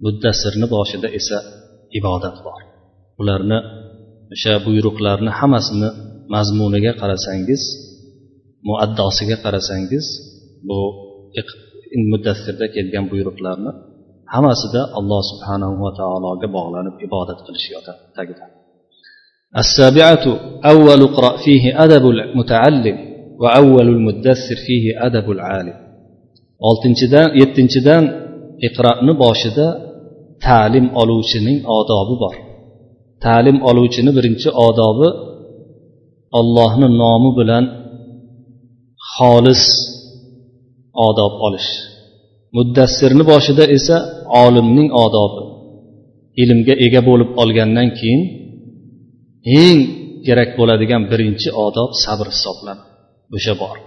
Muddasirni 0.04 0.66
boshida 0.76 1.08
esa 1.18 1.38
ibodat 1.98 2.36
bor. 2.46 2.60
Ularni 3.20 3.58
o'sha 4.34 4.54
buyruqlarni 4.66 5.30
hammasini 5.38 5.90
mazmuniga 6.33 6.91
qarasangiz 7.01 7.61
muaddosiga 8.69 9.37
qarasangiz 9.45 10.05
bu 10.67 10.79
muddassirda 12.11 12.65
kelgan 12.75 13.05
buyruqlarni 13.11 13.71
hammasida 14.33 14.81
alloh 14.99 15.21
subhanahu 15.31 15.75
va 15.83 15.91
taologa 15.99 16.47
bog'lanib 16.57 16.95
ibodat 17.07 17.39
qilish 17.45 17.67
yotadi 17.75 18.01
tagida 18.19 18.45
السابعة 19.63 20.25
أول 20.73 21.01
اقرأ 21.09 21.33
فيه 21.45 21.63
أدب 21.85 22.03
المتعلم 22.15 22.97
وأول 23.41 23.87
المدثر 23.95 24.57
فيه 24.67 24.85
أدب 25.07 25.27
العالم 25.35 25.77
oltinchidan 26.69 27.27
yettinchidan 27.41 28.03
iqro'ni 28.67 29.13
boshida 29.23 29.67
ta'lim 30.45 30.85
oluvchining 31.01 31.57
odobi 31.77 32.15
bor 32.23 32.35
ta'lim 33.25 33.57
oluvchini 33.69 34.11
birinchi 34.17 34.49
odobi 34.67 35.07
ollohni 36.39 36.87
nomi 37.01 37.31
bilan 37.39 37.65
xolis 39.13 39.63
odob 41.07 41.33
olish 41.47 41.69
muddassirni 42.57 43.23
boshida 43.31 43.63
esa 43.77 43.95
olimning 44.43 44.89
odobi 45.05 45.43
ilmga 46.41 46.73
ega 46.85 47.01
bo'lib 47.09 47.29
olgandan 47.41 47.87
keyin 47.99 48.21
eng 49.63 49.79
kerak 50.25 50.49
bo'ladigan 50.59 51.03
birinchi 51.11 51.49
odob 51.65 51.89
sabr 52.03 52.27
hisoblanadi 52.33 52.83
o'sha 53.37 53.53
bor 53.61 53.77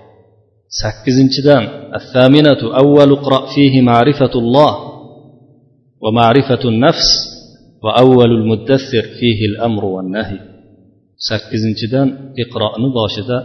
sakkizinchidan 0.81 1.65
الثامنة 2.01 2.61
أول 2.83 3.11
اقرأ 3.19 3.43
فيه 3.55 3.75
معرفة 3.91 4.35
الله 4.43 4.73
ومعرفة 6.05 6.63
النفس 6.73 7.09
وأول 7.85 8.31
المدثر 8.39 9.05
فيه 9.19 9.41
الأمر 9.51 9.85
والنهي 9.95 10.39
sakkizinchidan 11.28 12.08
iqro'ni 12.44 12.90
boshida 13.00 13.38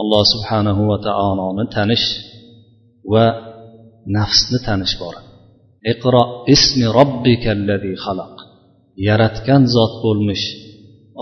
alloh 0.00 0.22
subhanahu 0.34 0.82
va 0.90 0.96
taoloni 1.08 1.64
tanish 1.76 2.06
va 3.12 3.26
nafsni 4.16 4.58
tanish 4.68 4.94
bor. 5.02 5.14
Iqro 5.92 6.22
ismi 6.54 6.86
robbikallazi 6.98 7.92
xalaq. 8.04 8.34
Yaratgan 9.08 9.62
zot 9.74 9.94
bo'lmish 10.04 10.44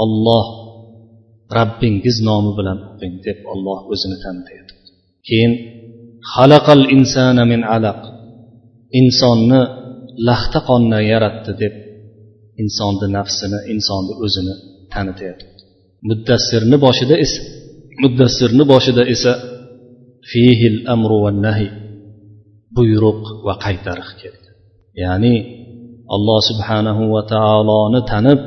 olloh 0.02 0.46
rabbingiz 1.59 2.16
nomi 2.28 2.50
bilan 2.59 2.78
o'qing 2.88 3.14
deb 3.26 3.38
olloh 3.52 3.78
o'zini 3.92 4.16
tanitadi 4.24 4.72
keyin 5.26 5.52
xalaqal 6.35 6.83
insana 6.96 7.42
min 7.52 7.61
alaq. 7.76 8.00
Insonni 9.00 9.61
laxta 10.28 10.59
qondan 10.68 11.02
yaratdi 11.12 11.52
deb 11.62 11.74
insonni 12.62 13.07
nafsini 13.16 13.59
insonni 13.72 14.14
o'zini 14.24 14.55
tanitadi 14.92 15.44
muddassirni 16.08 16.76
boshida 16.84 17.14
esa 17.24 17.40
muddassirni 18.02 18.64
boshida 18.72 19.02
esa 19.14 19.32
fihil 20.30 20.78
amru 20.94 21.16
va 21.24 21.30
nahi 21.46 21.68
buyruq 22.76 23.22
va 23.46 23.54
qaytariq 23.64 24.10
keldi. 24.20 24.48
Ya'ni 25.02 25.34
alloh 26.14 26.40
subhanahu 26.50 27.02
va 27.14 27.22
taoloni 27.34 28.00
tanib 28.12 28.40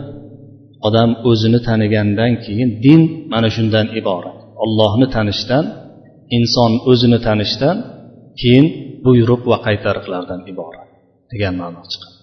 odam 0.88 1.10
o'zini 1.30 1.60
tanigandan 1.68 2.32
keyin 2.46 2.70
din 2.86 3.02
mana 3.32 3.48
shundan 3.56 3.88
iborat. 4.00 4.38
Ollohni 4.64 5.08
tanishdan 5.16 5.66
inson 6.38 6.72
o'zini 6.92 7.20
tanishdan 7.28 7.78
keyin 8.40 8.66
buyruq 9.06 9.42
va 9.52 9.58
qaytariqlardan 9.68 10.42
iborat 10.52 10.88
degan 11.32 11.54
ma'no 11.62 11.82
chiqadi. 11.92 12.18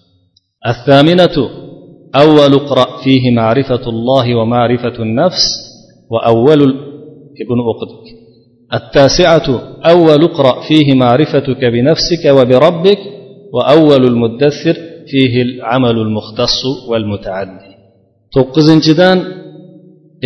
أول 2.15 2.53
اقرأ 2.53 3.03
فيه 3.03 3.31
معرفة 3.31 3.89
الله 3.89 4.35
ومعرفة 4.35 5.03
النفس 5.03 5.45
وأول 6.09 6.61
ابن 7.43 7.57
أقدك. 7.71 8.07
التاسعة 8.73 9.47
أول 9.85 10.23
اقرأ 10.23 10.61
فيه 10.67 10.93
معرفتك 10.93 11.65
بنفسك 11.65 12.23
وبربك 12.37 12.99
وأول 13.53 14.05
المدثر 14.11 14.75
فيه 15.07 15.41
العمل 15.41 15.97
المختص 16.05 16.61
والمتعدي 16.89 17.73
to'qqizinchidan 18.35 19.17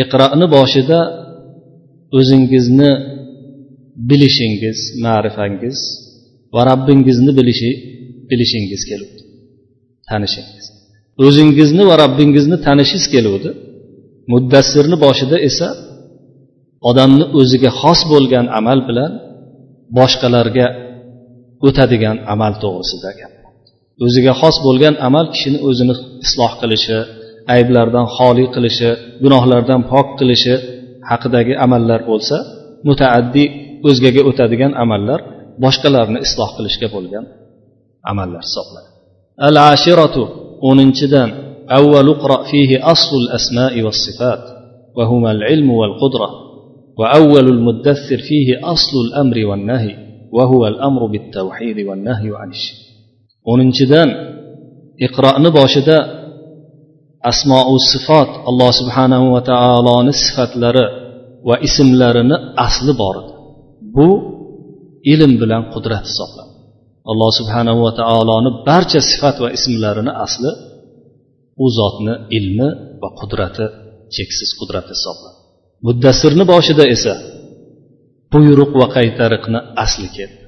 iqro'ni 0.03 0.45
boshida 0.55 0.99
o'zingizni 2.17 2.91
bilishingiz 4.09 4.79
ma'rifangiz 5.05 5.77
va 6.53 6.61
robbingizni 6.69 7.31
bilishi 7.39 7.69
bilishingiz 8.29 8.81
keluvdi 8.89 9.21
tanishingiz 10.09 10.65
o'zingizni 11.25 11.83
va 11.89 11.95
robbingizni 12.03 12.57
tanishingiz 12.65 13.05
keluvdi. 13.13 13.49
Muddassirni 14.31 14.97
boshida 15.05 15.37
esa 15.49 15.67
odamni 16.89 17.25
o'ziga 17.39 17.71
xos 17.81 17.99
bo'lgan 18.11 18.45
amal 18.59 18.79
bilan 18.89 19.11
boshqalarga 19.97 20.67
o'tadigan 21.67 22.17
amal 22.33 22.53
to'g'risida 22.63 23.09
gap. 23.19 23.33
O'ziga 24.05 24.33
xos 24.41 24.55
bo'lgan 24.65 24.95
amal 25.07 25.25
kishini 25.33 25.59
o'zini 25.67 25.93
isloh 26.25 26.51
qilishi 26.61 26.97
ayblardan 27.55 28.05
xoli 28.15 28.45
qilishi 28.55 28.89
gunohlardan 29.23 29.81
pok 29.91 30.07
qilishi 30.19 30.53
haqidagi 31.09 31.53
amallar 31.65 31.99
bo'lsa 32.09 32.37
mutaaddiy 32.87 33.47
o'zgaga 33.87 34.21
o'tadigan 34.29 34.71
amallar 34.83 35.19
boshqalarni 35.63 36.19
isloh 36.25 36.49
qilishga 36.57 36.87
bo'lgan 36.95 37.25
amallar 38.11 38.41
hisoblanadi. 38.47 38.89
Al 39.47 39.55
ashiratu 39.73 40.23
o'ninchidan 40.68 41.30
أول 41.80 42.08
اقرأ 42.08 42.40
فيه 42.50 42.70
أصل 42.92 43.16
الأسماء 43.24 43.82
والصفات 43.82 44.42
وهما 44.96 45.30
العلم 45.32 45.70
والقدرة 45.70 46.28
وأول 46.98 47.48
المدثر 47.48 48.18
فيه 48.28 48.48
أصل 48.74 48.94
الأمر 49.06 49.46
والنهي 49.48 49.96
وهو 50.32 50.66
الأمر 50.66 51.06
بالتوحيد 51.06 51.78
والنهي 51.88 52.30
عن 52.40 52.50
الشرك 52.56 52.82
o'ninchidan 53.50 54.08
iqro'ni 55.06 55.50
boshida 55.58 55.98
asmou 57.30 57.74
sifot 57.90 58.30
alloh 58.50 58.70
subhanahu 58.80 59.34
va 59.34 59.40
taoloni 59.50 60.12
sifatlari 60.22 60.84
va 61.48 61.56
ismlarini 61.66 62.36
asli 62.66 62.92
bor 63.00 63.14
edi 63.22 63.32
bu 63.96 64.08
ilm 65.12 65.32
bilan 65.42 65.62
qudrat 65.74 66.04
hisoblanadi 66.10 66.45
alloh 67.10 67.30
subhanahu 67.38 67.78
va 67.86 67.92
taoloni 68.00 68.50
barcha 68.68 69.00
sifat 69.10 69.36
va 69.44 69.48
ismlarini 69.56 70.12
asli 70.24 70.50
u 71.62 71.66
zotni 71.78 72.14
ilmi 72.38 72.68
va 73.02 73.08
qudrati 73.20 73.64
cheksiz 74.14 74.50
qudrat 74.60 74.86
hisoblanadi 74.92 75.40
muddassirni 75.86 76.44
boshida 76.52 76.84
esa 76.94 77.14
buyruq 78.32 78.72
va 78.80 78.86
qaytariqni 78.96 79.58
asli 79.84 80.08
keldi 80.16 80.42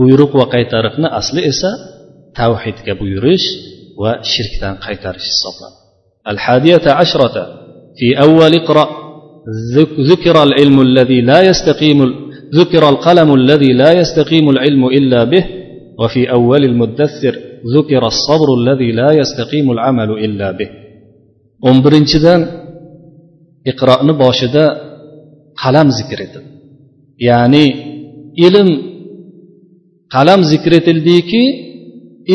buyruq 0.00 0.32
va 0.40 0.46
qaytariqni 0.54 1.08
asli 1.20 1.40
esa 1.52 1.70
tavhidga 2.38 2.92
buyurish 3.00 3.46
va 4.02 4.12
shirkdan 4.32 4.74
qaytarish 4.86 5.28
hisoblanadi 5.32 5.86
الحادية 6.32 6.86
عشرة 6.86 7.36
في 7.98 8.20
أول 8.26 8.54
اقرأ 8.54 8.88
ذكر 10.10 10.42
العلم 10.42 10.80
الذي 10.80 11.20
لا 11.20 11.42
يستقيم 11.42 11.98
ذكر 12.54 12.88
القلم 12.88 13.34
الذي 13.34 13.72
لا 13.72 13.90
يستقيم 14.00 14.50
العلم 14.50 14.86
إلا 14.86 15.24
به 15.24 15.44
وفي 16.00 16.22
أول 16.36 16.62
المدثر 16.70 17.34
ذكر 17.76 18.02
الصبر 18.12 18.48
الذي 18.60 18.90
لا 19.00 19.08
يستقيم 19.20 19.66
العمل 19.76 20.10
إلا 20.26 20.48
به 20.58 20.70
o'n 21.68 21.76
birinchidan 21.84 22.40
iqro'ni 23.70 24.14
boshida 24.22 24.64
qalam 25.62 25.88
zikr 25.98 26.18
etildi 26.26 26.50
ya'ni 27.28 27.64
ilm 28.46 28.68
qalam 30.14 30.40
zikr 30.52 30.72
etildiki 30.80 31.42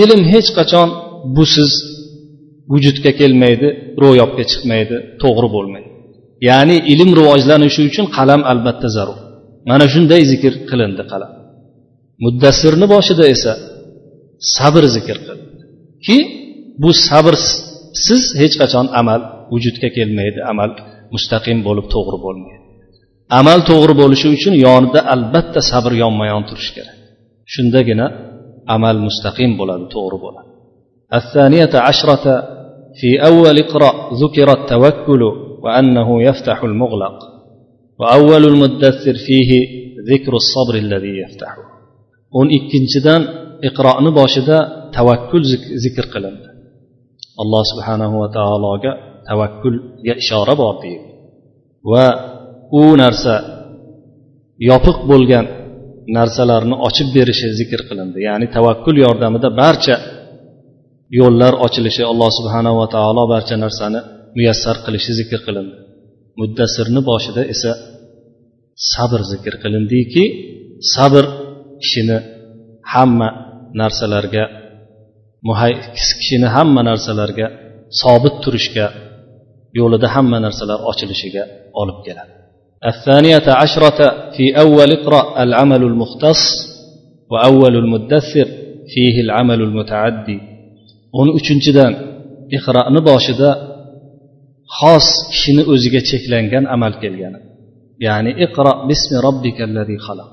ilm 0.02 0.22
hech 0.34 0.50
qachon 0.58 0.90
busiz 1.38 1.72
vujudga 2.72 3.12
kelmaydi 3.20 3.68
ro'yobga 4.04 4.44
chiqmaydi 4.52 4.96
to'g'ri 5.22 5.48
bo'lmaydi 5.56 5.90
ya'ni 6.50 6.78
ilm 6.94 7.10
rivojlanishi 7.20 7.82
uchun 7.90 8.06
qalam 8.18 8.42
albatta 8.52 8.88
zarur 8.96 9.20
mana 9.70 9.86
shunday 9.94 10.22
zikr 10.32 10.54
qilindi 10.70 11.04
qalam 11.12 11.32
muddassirni 12.24 12.86
boshida 12.94 13.26
esa 13.36 13.54
sabr 14.58 14.84
zikr 14.96 15.18
qilindi 15.26 15.64
ki 16.06 16.18
bu 16.82 16.90
sabrsiz 17.08 18.24
hech 18.42 18.56
qachon 18.62 18.86
amal 19.02 19.22
vujudga 19.52 19.90
kelmaydi 19.98 20.40
amal 20.52 20.70
mustaqim 21.16 21.58
bo'lib 21.68 21.86
to'g'ri 21.96 22.18
bo'lmaydi 22.26 22.64
amal 23.40 23.60
to'g'ri 23.70 23.94
bo'lishi 24.02 24.28
uchun 24.36 24.54
yonida 24.66 25.00
albatta 25.14 25.60
sabr 25.72 25.92
yonma 26.04 26.26
yon 26.32 26.44
turishi 26.50 26.72
kerak 26.78 26.98
shundagina 27.54 28.06
amal 28.76 28.98
mustaqim 29.08 29.52
bo'ladi 29.60 29.86
to'g'ri 29.96 30.20
bo'ladi 30.26 30.52
الثانية 31.20 31.74
عشرة 31.88 32.26
في 33.00 33.10
أول 33.30 33.56
اقرأ 33.66 33.92
ذكر 34.22 34.48
التوكل 34.60 35.22
وأنه 35.64 36.24
يفتح 36.24 36.64
المغلق 36.64 37.18
وأول 38.00 38.44
المدثر 38.46 39.14
فيه 39.14 39.52
ذكر 40.12 40.34
الصبر 40.42 40.76
الذي 40.76 41.14
يفتحه 41.24 41.64
o'n 42.39 42.49
ikkinchidan 42.59 43.23
iqroni 43.69 44.11
boshida 44.21 44.59
tavakkul 44.97 45.43
zikr 45.85 46.07
qilindi. 46.15 46.49
Alloh 47.43 47.63
subhanahu 47.73 48.15
va 48.23 48.29
taologa 48.39 48.93
tavakkulga 49.29 50.15
ishora 50.23 50.55
bor 50.63 50.75
deyildi 50.83 51.11
va 51.93 52.07
u 52.81 52.83
narsa 53.03 53.35
yopiq 54.71 54.99
bo'lgan 55.11 55.47
narsalarni 56.19 56.77
ochib 56.89 57.09
berishi 57.17 57.47
zikr 57.61 57.81
qilindi. 57.89 58.19
Ya'ni 58.29 58.47
tavakkul 58.57 58.97
yordamida 59.05 59.49
barcha 59.63 59.97
yo'llar 61.21 61.55
ochilishi 61.67 62.03
alloh 62.13 62.31
subhanava 62.39 62.85
taolo 62.97 63.23
barcha 63.35 63.55
narsani 63.65 64.01
muyassar 64.37 64.77
qilishi 64.85 65.13
zikr 65.21 65.41
qilindi. 65.47 65.77
Muddasirni 66.41 67.01
boshida 67.11 67.43
esa 67.55 67.71
sabr 68.93 69.21
zikr 69.33 69.55
qilindiki 69.63 70.25
sabr 70.95 71.25
kishini 71.82 72.18
hamma 72.94 73.28
narsalarga 73.82 74.44
kishini 76.18 76.48
hamma 76.56 76.82
narsalarga 76.90 77.46
sobit 78.02 78.36
turishga 78.44 78.86
yo'lida 79.80 80.08
hamma 80.16 80.38
narsalar 80.46 80.80
ochilishiga 80.92 81.44
olib 81.82 82.00
keladi 82.08 82.34
الثانية 82.92 83.48
عشرة 83.62 84.00
في 84.36 84.46
أول 84.64 84.90
اقرأ 84.92 85.44
العمل 85.44 85.82
المختص 85.92 86.42
وأول 87.32 87.74
المدثر 87.84 88.48
فيه 88.94 89.16
العمل 89.26 89.62
المتعدي 89.62 90.40
o'n 91.20 91.30
uchinchidan 91.38 91.94
iqroni 92.58 93.02
boshida 93.10 93.50
xos 94.80 95.08
kishini 95.32 95.64
o'ziga 95.74 96.02
cheklangan 96.10 96.64
amal 96.76 96.94
kelgan 97.02 97.34
ya'ni 98.06 98.32
iqro 98.46 98.72
bismi 98.90 99.18
robbikallazi 99.28 99.96
xalaq 100.08 100.32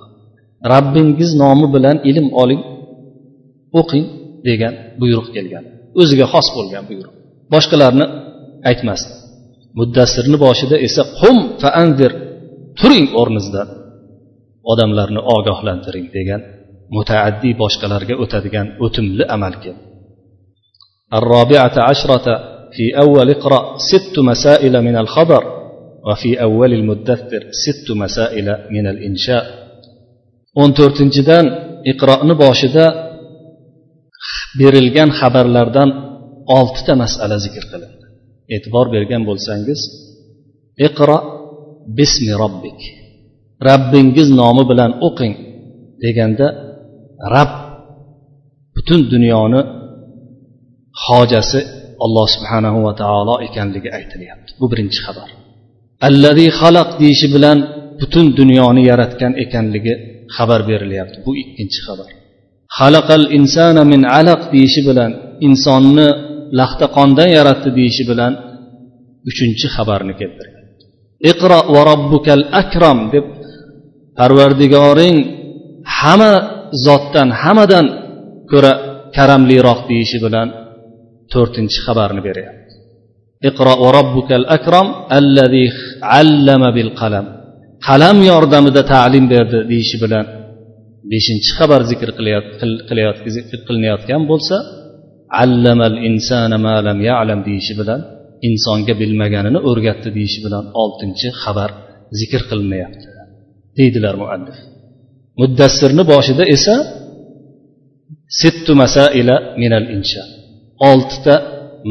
rabbingiz 0.73 1.31
nomi 1.43 1.67
bilan 1.75 1.97
ilm 2.11 2.27
oling 2.43 2.62
o'qing 3.81 4.07
degan 4.49 4.75
buyruq 5.01 5.29
kelgan 5.37 5.64
o'ziga 6.01 6.27
xos 6.33 6.49
bo'lgan 6.57 6.85
buyruq 6.91 7.14
boshqalarni 7.53 8.07
aytmasdi 8.71 9.12
muddassirni 9.79 10.37
boshida 10.47 10.77
esa 10.87 11.03
qum 11.21 11.37
faanzir 11.62 12.12
turing 12.81 13.07
o'rningizdan 13.21 13.69
odamlarni 14.73 15.21
ogohlantiring 15.37 16.07
degan 16.17 16.41
mutaaddiy 16.97 17.55
boshqalarga 17.62 18.14
o'tadigan 18.23 18.67
o'timli 18.85 19.25
amal 19.37 19.55
keldi 19.64 19.88
الرابعة 21.19 21.73
عشرة 21.91 22.27
في 22.73 22.99
أول 22.99 23.31
اقرأ 23.31 23.79
ست 23.79 24.19
مسائل 24.19 24.83
من 24.83 24.97
الخبر 24.97 25.43
وفي 26.09 26.43
أول 26.43 26.73
المدثر 26.73 27.43
ست 27.51 27.91
مسائل 27.91 28.57
من 28.71 28.87
الإنشاء 28.87 29.62
o'n 30.62 30.70
to'rtinchidan 30.78 31.46
iqroni 31.92 32.36
boshida 32.44 32.86
berilgan 34.60 35.10
xabarlardan 35.20 35.89
oltita 36.58 36.94
masala 37.04 37.38
zikr 37.46 37.63
qilindi. 37.72 38.06
E'tibor 38.56 38.86
bergan 38.96 39.22
bo'lsangiz 39.30 39.80
iqro 40.88 41.18
bismi 41.98 42.34
robbik 42.42 42.80
rabbingiz 43.68 44.30
nomi 44.42 44.63
bilan 44.72 44.92
o'qing 45.08 45.34
deganda 46.04 46.48
rab 47.36 47.52
butun 48.76 49.02
dunyoni 49.13 49.62
hojasi 51.06 51.60
alloh 52.06 52.28
subhanahu 52.36 52.80
va 52.86 52.94
taolo 53.02 53.36
ekanligi 53.48 53.89
aytilyapti. 53.98 54.50
Bu 54.60 54.66
birinchi 54.72 55.00
xabar. 55.06 55.30
Allazi 56.08 56.48
xalaq 56.60 56.89
deyishi 57.02 57.28
bilan 57.36 57.58
butun 58.00 58.26
dunyoni 58.39 58.82
yaratgan 58.92 59.34
ekanligi 59.44 59.94
xabar 60.38 60.62
berilyapti. 60.69 61.17
Bu 61.26 61.32
ikkinchi 61.43 61.80
xabar. 61.88 62.10
Halaqal 62.80 63.26
insana 63.38 63.84
min 63.93 64.02
alaq 64.19 64.41
deyishi 64.54 64.82
bilan 64.89 65.12
insonni 65.48 66.08
laxta 66.60 66.86
qondan 66.98 67.30
yaratdi 67.38 67.69
deyishi 67.78 68.04
bilan 68.12 68.34
uchinchi 69.30 69.67
xabarni 69.76 70.13
keltirgan. 70.22 70.65
Iqro 71.32 71.60
va 71.74 71.82
robbukal 71.91 72.43
akram 72.62 73.00
deb 73.13 73.26
parvardigoring 74.19 75.17
hamma 76.00 76.34
zotdan 76.86 77.30
hammadan 77.41 77.86
ko'ra 78.52 78.74
karamliroq 79.15 79.80
deyishi 79.89 80.17
bilan 80.26 80.48
to'rtinchi 81.34 81.80
xabarni 81.86 82.22
beryapti. 82.28 82.74
Iqro 83.50 83.74
va 83.84 83.89
robbukal 83.98 84.46
akram 84.58 84.88
allazi 85.17 85.65
allama 86.19 86.69
bil 86.78 86.91
qalam. 87.00 87.26
Qalam 87.88 88.17
yordamida 88.32 88.82
ta'lim 88.93 89.26
berdi 89.34 89.60
deyishi 89.72 89.98
bilan 90.04 90.26
beshinchi 91.12 91.50
xabar 91.58 91.82
zikr 91.91 92.10
qilinayotgan 93.67 94.22
bo'lsa 94.32 94.56
allamal 95.43 95.96
insana 96.10 96.58
ma 96.65 96.76
lam 96.88 97.00
ya'lam 97.10 97.39
deyishi 97.48 97.74
bilan 97.80 98.00
insonga 98.48 98.93
bilmaganini 99.02 99.60
o'rgatdi 99.69 100.10
deyishi 100.17 100.39
bilan 100.46 100.65
oltinchi 100.82 101.28
xabar 101.43 101.69
zikr 102.19 102.41
qilinmayapti 102.50 103.08
deydilar 103.78 104.15
muallif. 104.22 104.58
Muddassirni 105.41 106.04
boshida 106.13 106.43
esa 106.56 106.76
sittu 108.39 108.72
masaila 108.82 109.36
minal 109.62 109.86
insha 109.98 110.24
oltita 110.89 111.36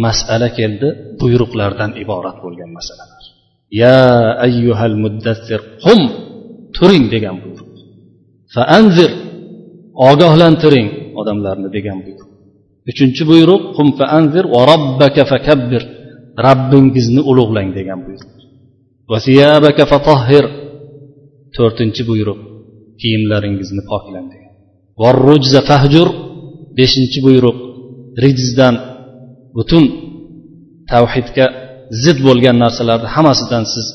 masala 0.04 0.48
keldi 0.58 0.88
buyruqlardan 1.20 1.90
iborat 2.02 2.36
bo'lgan 2.44 2.70
masalalar 2.78 3.11
ya 3.80 3.98
ayyuhal 4.46 4.96
muddassir 5.04 5.60
qum 5.84 6.00
turing 6.76 7.04
degan 7.14 7.36
buyruq 7.42 7.70
faanzir 8.54 9.10
ogohlantiring 10.08 10.88
odamlarni 11.20 11.68
degan 11.76 11.98
buyruq 12.04 12.30
uchinchi 12.90 13.22
buyruq 13.30 13.62
qum 13.76 13.88
faanzir 14.00 14.44
va 14.54 14.60
robbaka 14.72 15.22
fakabbir 15.32 15.82
rabbingizni 16.46 17.20
ulug'lang 17.30 17.68
degan 17.78 18.00
buyruq 18.06 18.32
va 19.10 19.18
siyabaka 19.26 19.84
fatahhir 19.92 20.44
to'rtinchi 21.56 22.02
buyruq 22.10 22.40
kiyimlaringizni 23.00 23.82
poklang 23.90 24.26
degan 24.32 24.52
va 25.00 25.08
rujza 25.26 25.60
fahjur 25.70 26.08
beshinchi 26.78 27.18
buyruq 27.26 27.58
rijzdan 28.24 28.74
butun 29.56 29.84
tavhidga 30.90 31.46
zid 32.04 32.18
bo'lgan 32.26 32.56
narsalarni 32.64 33.08
hammasidan 33.14 33.64
siz 33.74 33.86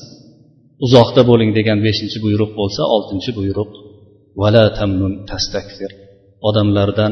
uzoqda 0.85 1.21
bo'ling 1.29 1.51
degan 1.57 1.77
beshinchi 1.87 2.17
buyruq 2.25 2.51
bo'lsa 2.59 2.81
oltinchi 2.95 3.31
buyruq 3.39 3.71
vala 4.41 4.65
tamnun 4.79 5.13
tastakfir. 5.29 5.91
Odamlardan 6.49 7.11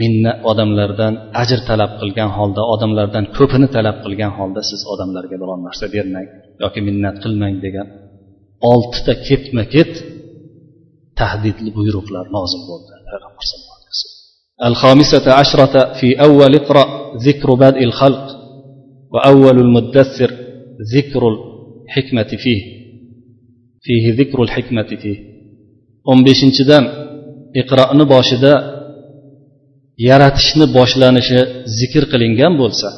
minna 0.00 0.32
odamlardan 0.50 1.14
ajr 1.42 1.60
talab 1.68 1.92
qilgan 2.00 2.30
holda 2.36 2.62
odamlardan 2.74 3.24
ko'pini 3.36 3.68
talab 3.76 3.96
qilgan 4.04 4.32
holda 4.38 4.60
siz 4.70 4.80
odamlarga 4.92 5.36
biron 5.42 5.60
narsa 5.66 5.86
bermang 5.94 6.26
yoki 6.62 6.80
minnat 6.88 7.16
qilmang 7.24 7.54
degan 7.64 7.86
oltita 8.72 9.12
ketma 9.28 9.64
ket 9.74 9.92
tahdidli 11.20 11.70
buyruqlar 11.78 12.24
nozil 12.36 12.62
bo'ldi 12.70 12.92
payg'ambar 13.08 13.44
al 14.68 14.74
xomisata 14.82 15.30
ashrata 15.42 15.80
fi 15.98 16.08
avval 16.26 16.54
iqro 16.60 16.84
zikru 17.26 17.54
badil 17.62 17.92
xalq 18.00 18.26
وأول 19.15 19.57
المدثر 19.65 20.31
ذكر 20.95 21.21
الحكمة 21.33 22.31
فيه 22.43 22.61
فيه 23.85 24.03
ذكر 24.19 24.37
الحكمة 24.47 24.89
فيه 25.03 25.19
o'n 26.11 26.19
beshinchidan 26.27 26.83
iqroni 27.61 28.05
boshida 28.13 28.53
yaratishni 30.09 30.65
boshlanishi 30.77 31.39
zikr 31.79 32.03
qilingan 32.11 32.53
bo'lsa 32.61 32.89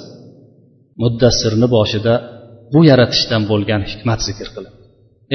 muddassirni 1.02 1.68
boshida 1.78 2.14
bu 2.74 2.80
yaratishdan 2.92 3.42
bo'lgan 3.52 3.82
hikmat 3.92 4.20
zikr 4.28 4.48
qilindi 4.56 4.80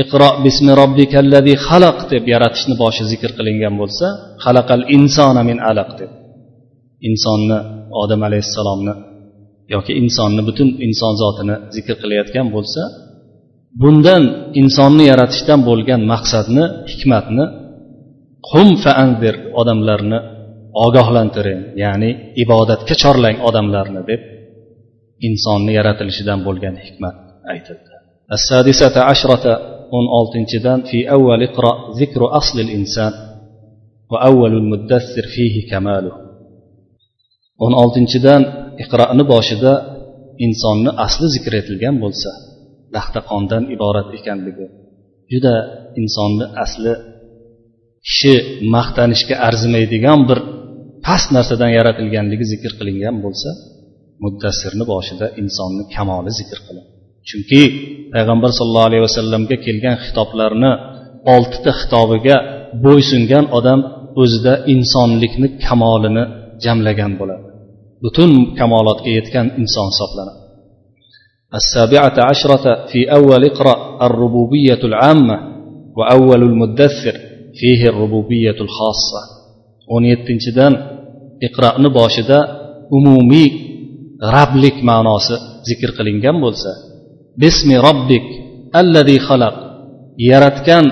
iqro 0.03 0.29
bismi 0.45 0.73
robbikallazi 0.81 1.55
xalaq 1.69 1.99
deb 2.13 2.25
yaratishni 2.35 2.75
boshi 2.83 3.03
zikr 3.13 3.31
qilingan 3.39 3.75
bo'lsa 3.81 4.07
xalaqal 4.45 4.83
insona 4.97 5.43
min 5.51 5.59
alaq 5.71 5.91
deb 6.01 6.11
insonni 7.09 7.59
odam 8.03 8.21
alayhissalomni 8.29 8.95
yoki 9.75 9.93
insonni 10.03 10.43
butun 10.49 10.69
inson 10.87 11.15
zotini 11.23 11.55
zikr 11.75 11.95
qilayotgan 12.03 12.47
bo'lsa 12.57 12.83
bundan 13.83 14.23
insonni 14.61 15.05
yaratishdan 15.13 15.61
bo'lgan 15.69 16.01
maqsadni 16.13 16.65
hikmatni 16.93 17.45
qum 18.51 18.69
faanzir 18.85 19.35
odamlarni 19.61 20.19
ogohlantiring 20.87 21.61
ya'ni 21.85 22.11
ibodatga 22.43 22.95
chorlang 23.03 23.37
odamlarni 23.49 24.03
deb 24.11 24.21
insonni 25.29 25.73
yaratilishidan 25.79 26.39
bo'lgan 26.47 26.75
hikmat 26.85 27.17
aytildi 27.55 27.99
السادسة 28.37 28.97
عشرة 29.11 29.45
o'n 29.97 30.07
oltinchidan 30.19 30.79
في 30.91 30.99
أول 31.17 31.43
اقرأ 31.49 31.75
ذكر 32.01 32.21
أصل 32.41 32.57
الإنسان 32.67 33.13
وأول 34.11 34.53
المدثر 34.61 35.25
فيه 35.35 35.71
كماله 35.71 36.22
o'n 37.64 37.74
oltinchidan 37.82 38.42
iqroni 38.84 39.24
boshida 39.34 39.74
insonni 40.46 40.92
asli 41.06 41.28
zikr 41.36 41.54
etilgan 41.62 41.96
bo'lsa 42.04 42.30
laxta 42.96 43.20
qondan 43.32 43.64
iborat 43.76 44.08
ekanligi 44.20 44.66
juda 45.32 45.54
insonni 46.02 46.46
asli 46.64 46.94
kishi 48.08 48.34
maqtanishga 48.76 49.36
arzimaydigan 49.48 50.20
bir 50.30 50.40
past 51.06 51.28
narsadan 51.36 51.72
yaratilganligi 51.78 52.46
zikr 52.54 52.72
qilingan 52.80 53.16
bo'lsa 53.26 53.50
muddassirni 54.24 54.86
boshida 54.94 55.26
insonni 55.42 55.84
kamoli 55.96 56.32
zikr 56.40 56.60
qiling 56.68 56.88
chunki 57.30 57.62
payg'ambar 58.14 58.52
sollallohu 58.60 58.88
alayhi 58.90 59.04
vasallamga 59.10 59.56
kelgan 59.66 59.96
xitoblarni 60.06 60.72
oltita 61.36 61.72
xitobiga 61.80 62.36
bo'ysungan 62.86 63.46
odam 63.58 63.80
o'zida 64.22 64.54
insonlikni 64.74 65.48
kamolini 65.66 66.24
jamlagan 66.64 67.14
bo'ladi. 67.20 67.53
butun 68.05 68.31
kamolotga 68.59 69.11
yetgan 69.19 69.47
inson 69.61 69.89
hisoblanadi 69.93 70.49
السابعة 71.61 72.17
عشرة 72.31 72.65
في 72.91 73.01
أول 73.19 73.45
اقرأ 73.45 74.07
الربوبية 74.07 74.81
العامة 74.91 75.37
وأول 75.97 76.43
المدثر 76.43 77.15
فيه 77.59 77.81
الربوبية 77.89 78.59
الخاصة 78.67 79.21
o'n 79.95 80.05
yettinchidan 80.13 80.73
iqroni 81.47 81.89
boshida 81.99 82.39
umumiy 82.97 83.49
rablik 84.37 84.77
ma'nosi 84.91 85.37
zikr 85.69 85.91
qilingan 85.99 86.37
bo'lsa 86.45 86.71
bismi 87.43 87.77
robbik 87.87 88.27
alladi 88.81 89.17
xalaq 89.29 89.57
yaratgan 90.31 90.85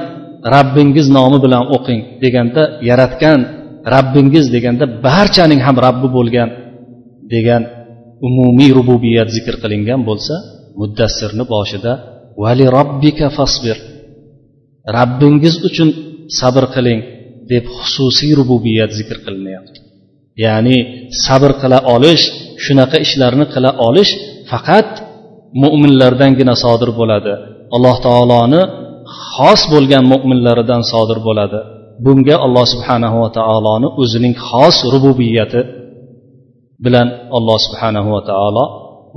rabbingiz 0.55 1.07
nomi 1.16 1.38
bilan 1.44 1.64
o'qing 1.76 2.01
deganda 2.22 2.62
yaratgan 2.88 3.38
rabbingiz 3.94 4.47
deganda 4.55 4.84
barchaning 5.07 5.61
ham 5.66 5.76
rabbi 5.86 6.09
bo'lgan 6.16 6.49
degan 7.34 7.63
umumiy 8.27 8.71
rububiyat 8.77 9.29
zikr 9.36 9.55
qilingan 9.63 10.01
bo'lsa 10.09 10.36
muddassirni 10.79 11.43
boshida 11.53 11.93
vali 12.43 12.65
robbika 12.77 13.27
fasbir 13.38 13.77
rabbingiz 14.97 15.55
uchun 15.67 15.89
sabr 16.39 16.63
qiling 16.75 16.99
deb 17.51 17.63
xususiy 17.77 18.32
rububiyat 18.39 18.91
zikr 18.99 19.17
qilinyapti. 19.25 19.79
Ya'ni 20.45 20.77
sabr 21.25 21.51
qila 21.61 21.77
olish 21.95 22.23
shunaqa 22.65 22.97
ishlarni 23.05 23.45
qila 23.53 23.69
olish 23.88 24.11
faqat 24.51 24.89
mo'minlardangina 25.63 26.55
sodir 26.63 26.91
bo'ladi. 26.99 27.34
Alloh 27.75 27.95
taoloni 28.07 28.61
xos 29.34 29.61
bo'lgan 29.73 30.03
mo'minlaridan 30.13 30.82
sodir 30.91 31.19
bo'ladi. 31.27 31.59
Bunga 32.05 32.36
alloh 32.45 32.65
subhanahu 32.73 33.17
va 33.23 33.29
taoloni 33.39 33.88
o'zining 34.01 34.34
xos 34.49 34.77
rububiyati 34.93 35.61
bilan 36.86 37.07
alloh 37.38 37.57
subhanahu 37.65 38.09
va 38.15 38.21
taolo 38.32 38.63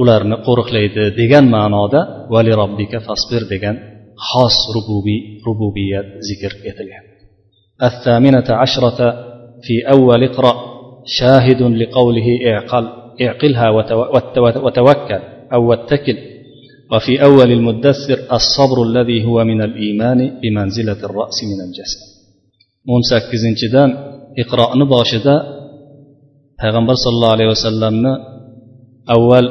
ularni 0.03 0.37
qo'riqlaydi 0.47 1.03
degan 1.21 1.45
ma'noda 1.57 2.01
vali 2.35 2.53
robbika 2.63 2.99
fasbir 3.09 3.43
degan 3.53 3.77
xos 4.31 4.57
rububiy 4.77 5.21
rububiyat 5.47 6.07
zikr 6.29 6.53
etilgan 6.71 7.05
الثامنة 7.91 8.49
عشرة 8.63 8.99
في 9.65 9.75
أول 9.95 10.25
اقرأ 10.25 10.55
شاهد 11.19 11.61
لقوله 11.81 12.29
اعقل 12.51 12.85
اعقلها 13.25 13.67
وتوكل 14.65 15.23
أو 15.55 15.63
واتكل 15.71 16.19
وفي 16.93 17.23
أول 17.29 17.53
المدثر 17.59 18.19
الصبر 18.39 18.83
الذي 18.89 19.19
هو 19.25 19.45
من 19.45 19.63
الإيمان 19.69 20.21
بمنزلة 20.43 21.01
الرأس 21.09 21.39
من 21.51 21.61
الجسد 21.67 22.01
o'n 22.93 23.03
sakkizinchidan 23.11 23.91
iqroni 24.43 24.85
boshida 24.95 25.35
payg'ambar 26.61 26.97
sollallohu 27.05 27.35
alayhi 27.37 27.51
vasallamni 27.57 28.13
avval 29.15 29.47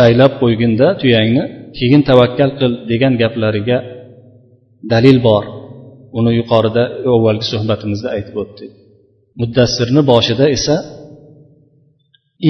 daylab 0.00 0.32
qo'yginda 0.42 0.86
tuyangni 1.00 1.42
keyin 1.78 2.02
tavakkal 2.08 2.50
qil 2.60 2.72
degan 2.90 3.12
gaplariga 3.22 3.78
dalil 4.92 5.18
bor. 5.28 5.44
Uni 6.18 6.30
yuqorida 6.40 6.82
avvalgi 7.14 7.46
suhbatimizda 7.52 8.08
aytib 8.16 8.36
o'tdik. 8.42 8.70
Muddassirni 9.40 10.02
boshida 10.12 10.44
esa 10.56 10.76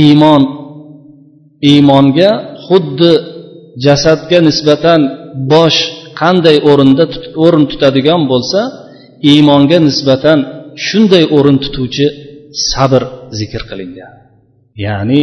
iymon 0.03 0.43
iymonga 1.71 2.31
xuddi 2.67 3.13
jasadga 3.85 4.39
nisbatan 4.49 5.01
bosh 5.53 5.79
qanday 6.21 6.57
o'rinda 6.71 7.05
o'rin 7.45 7.65
tutadigan 7.71 8.23
bo'lsa 8.33 8.61
iymonga 9.31 9.79
nisbatan 9.89 10.39
shunday 10.87 11.25
o'rin 11.37 11.57
tutuvchi 11.65 12.07
sabr 12.72 13.02
zikr 13.40 13.62
qilingan 13.70 14.14
ya'ni 14.86 15.22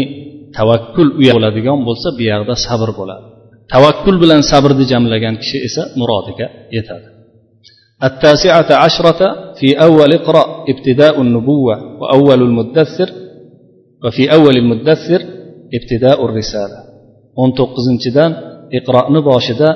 tavakkul 0.57 1.09
u 1.21 1.23
bo'ladigan 1.29 1.79
bo'lsa 1.89 2.09
bu 2.17 2.23
yoqda 2.33 2.55
sabr 2.67 2.91
bo'ladi 3.01 3.27
tavakkul 3.73 4.17
bilan 4.23 4.41
sabrni 4.51 4.85
jamlagan 4.93 5.35
kishi 5.43 5.59
esa 5.69 5.83
murodiga 6.01 6.47
yetadi 6.77 7.09
التاسعة 8.09 8.71
عشرة 8.85 9.21
في 9.59 9.69
أول 9.87 10.11
اقرأ 10.21 10.45
ابتداء 10.73 11.15
النبوة 11.25 11.75
وأول 12.01 12.41
المدثر 12.49 13.09
وفي 14.05 14.33
أول 14.37 14.55
المدثر 14.63 15.21
ابتداء 15.79 16.19
الرسالة 16.27 16.79
o'n 17.43 17.51
to'qqizinchidan 17.59 18.31
iqroni 18.79 19.21
boshida 19.31 19.69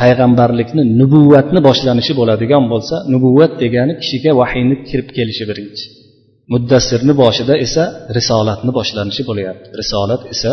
payg'ambarlikni 0.00 0.82
nubuvatni 1.00 1.60
boshlanishi 1.68 2.12
bo'ladigan 2.20 2.64
bo'lsa 2.72 2.96
nubuvat 3.12 3.52
degani 3.62 3.92
kishiga 4.00 4.30
vahiyni 4.40 4.76
kirib 4.88 5.08
kelishi 5.16 5.44
birinchi 5.50 5.86
Muddassirni 6.51 7.13
boshida 7.23 7.53
esa 7.65 7.83
risolatni 8.17 8.71
boshlanishi 8.79 9.23
bo'lyapti. 9.29 9.67
Risolat 9.81 10.21
esa 10.33 10.51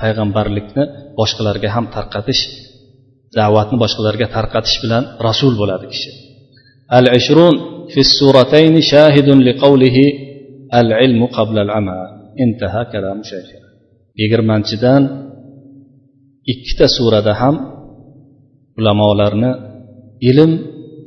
payg'ambarlikni 0.00 0.84
boshqalarga 1.18 1.68
ham 1.76 1.84
tarqatish 1.96 2.42
da'vatni 3.38 3.76
boshqalarga 3.82 4.26
tarqatish 4.36 4.76
bilan 4.84 5.02
rasul 5.28 5.52
bo'ladi 5.60 5.86
kishi 5.92 6.10
al 6.98 7.06
ishrun 7.18 7.54
fi 7.92 8.00
suratayni 8.18 8.80
shahidun 8.92 9.38
liqawlihi 9.48 10.04
al 10.80 10.88
ilmu 11.06 11.26
qabla 11.36 11.60
al 11.66 11.70
amal 11.80 12.08
intaha 12.44 12.82
kalamu 12.92 13.24
shayx. 13.30 13.48
Yigirmanchidan 14.20 15.02
ikkita 16.52 16.86
surada 16.96 17.32
ham 17.40 17.56
ulamolarni 18.78 19.50
ilm 20.30 20.52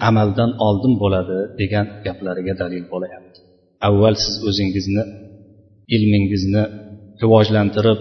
amaldan 0.10 0.52
oldin 0.68 0.94
bo'ladi 1.02 1.40
degan 1.60 1.86
gaplariga 2.06 2.54
dalil 2.62 2.86
bo'lyapti 2.94 3.40
avval 3.88 4.16
siz 4.24 4.36
o'zingizni 4.50 5.04
ilmingizni 5.96 6.64
rivojlantirib 7.22 8.00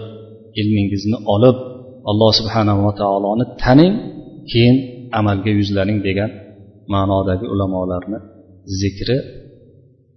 ilmingizni 0.59 1.17
olib 1.35 1.57
alloh 2.09 2.31
subhanava 2.39 2.91
taoloni 3.01 3.45
taning 3.63 3.93
keyin 4.51 4.77
amalga 5.19 5.51
yuzlaning 5.59 5.99
degan 6.07 6.31
ma'nodagi 6.93 7.45
ulamolarni 7.53 8.19
zikri 8.79 9.17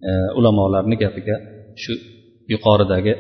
e, 0.09 0.11
ulamolarni 0.39 0.95
gapiga 1.03 1.37
shu 1.83 1.93
yuqoridagi 2.53 3.13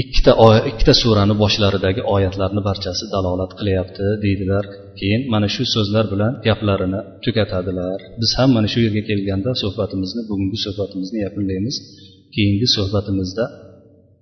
ikkita 0.00 0.32
ikkita 0.70 0.94
surani 1.02 1.34
boshlaridagi 1.42 2.02
oyatlarni 2.14 2.62
barchasi 2.68 3.04
dalolat 3.14 3.52
qilyapti 3.58 4.06
deydilar. 4.24 4.64
Keyin 4.98 5.22
mana 5.32 5.48
shu 5.54 5.62
so'zlar 5.74 6.04
bilan 6.12 6.32
gaplarini 6.46 7.00
tugatadilar. 7.24 7.98
Biz 8.20 8.30
ham 8.38 8.50
mana 8.56 8.68
shu 8.72 8.78
yerga 8.86 9.02
kelganda 9.10 9.50
suhbatimizni 9.62 10.22
bugungi 10.30 10.58
suhbatimizni 10.64 11.18
yakunlaymiz. 11.26 11.76
Keyingi 12.34 12.68
suhbatimizda 12.76 13.44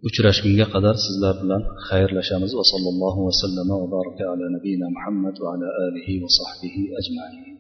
uchrashgunga 0.09 0.67
qadar 0.75 0.95
sizlar 1.07 1.35
bilan 1.43 1.63
xayrlashamiz. 1.89 2.53
Va 2.59 2.65
sallallohu 2.73 3.21
vasallama 3.29 3.75
va 3.83 3.87
baraka 3.97 4.23
ala 4.33 4.47
nabiyina 4.57 4.87
muhammad 4.97 5.35
va 5.43 5.49
ala 5.55 5.69
alihi 5.87 6.13
va 6.23 6.29
sahbihi 6.39 6.83
ajmain. 7.01 7.60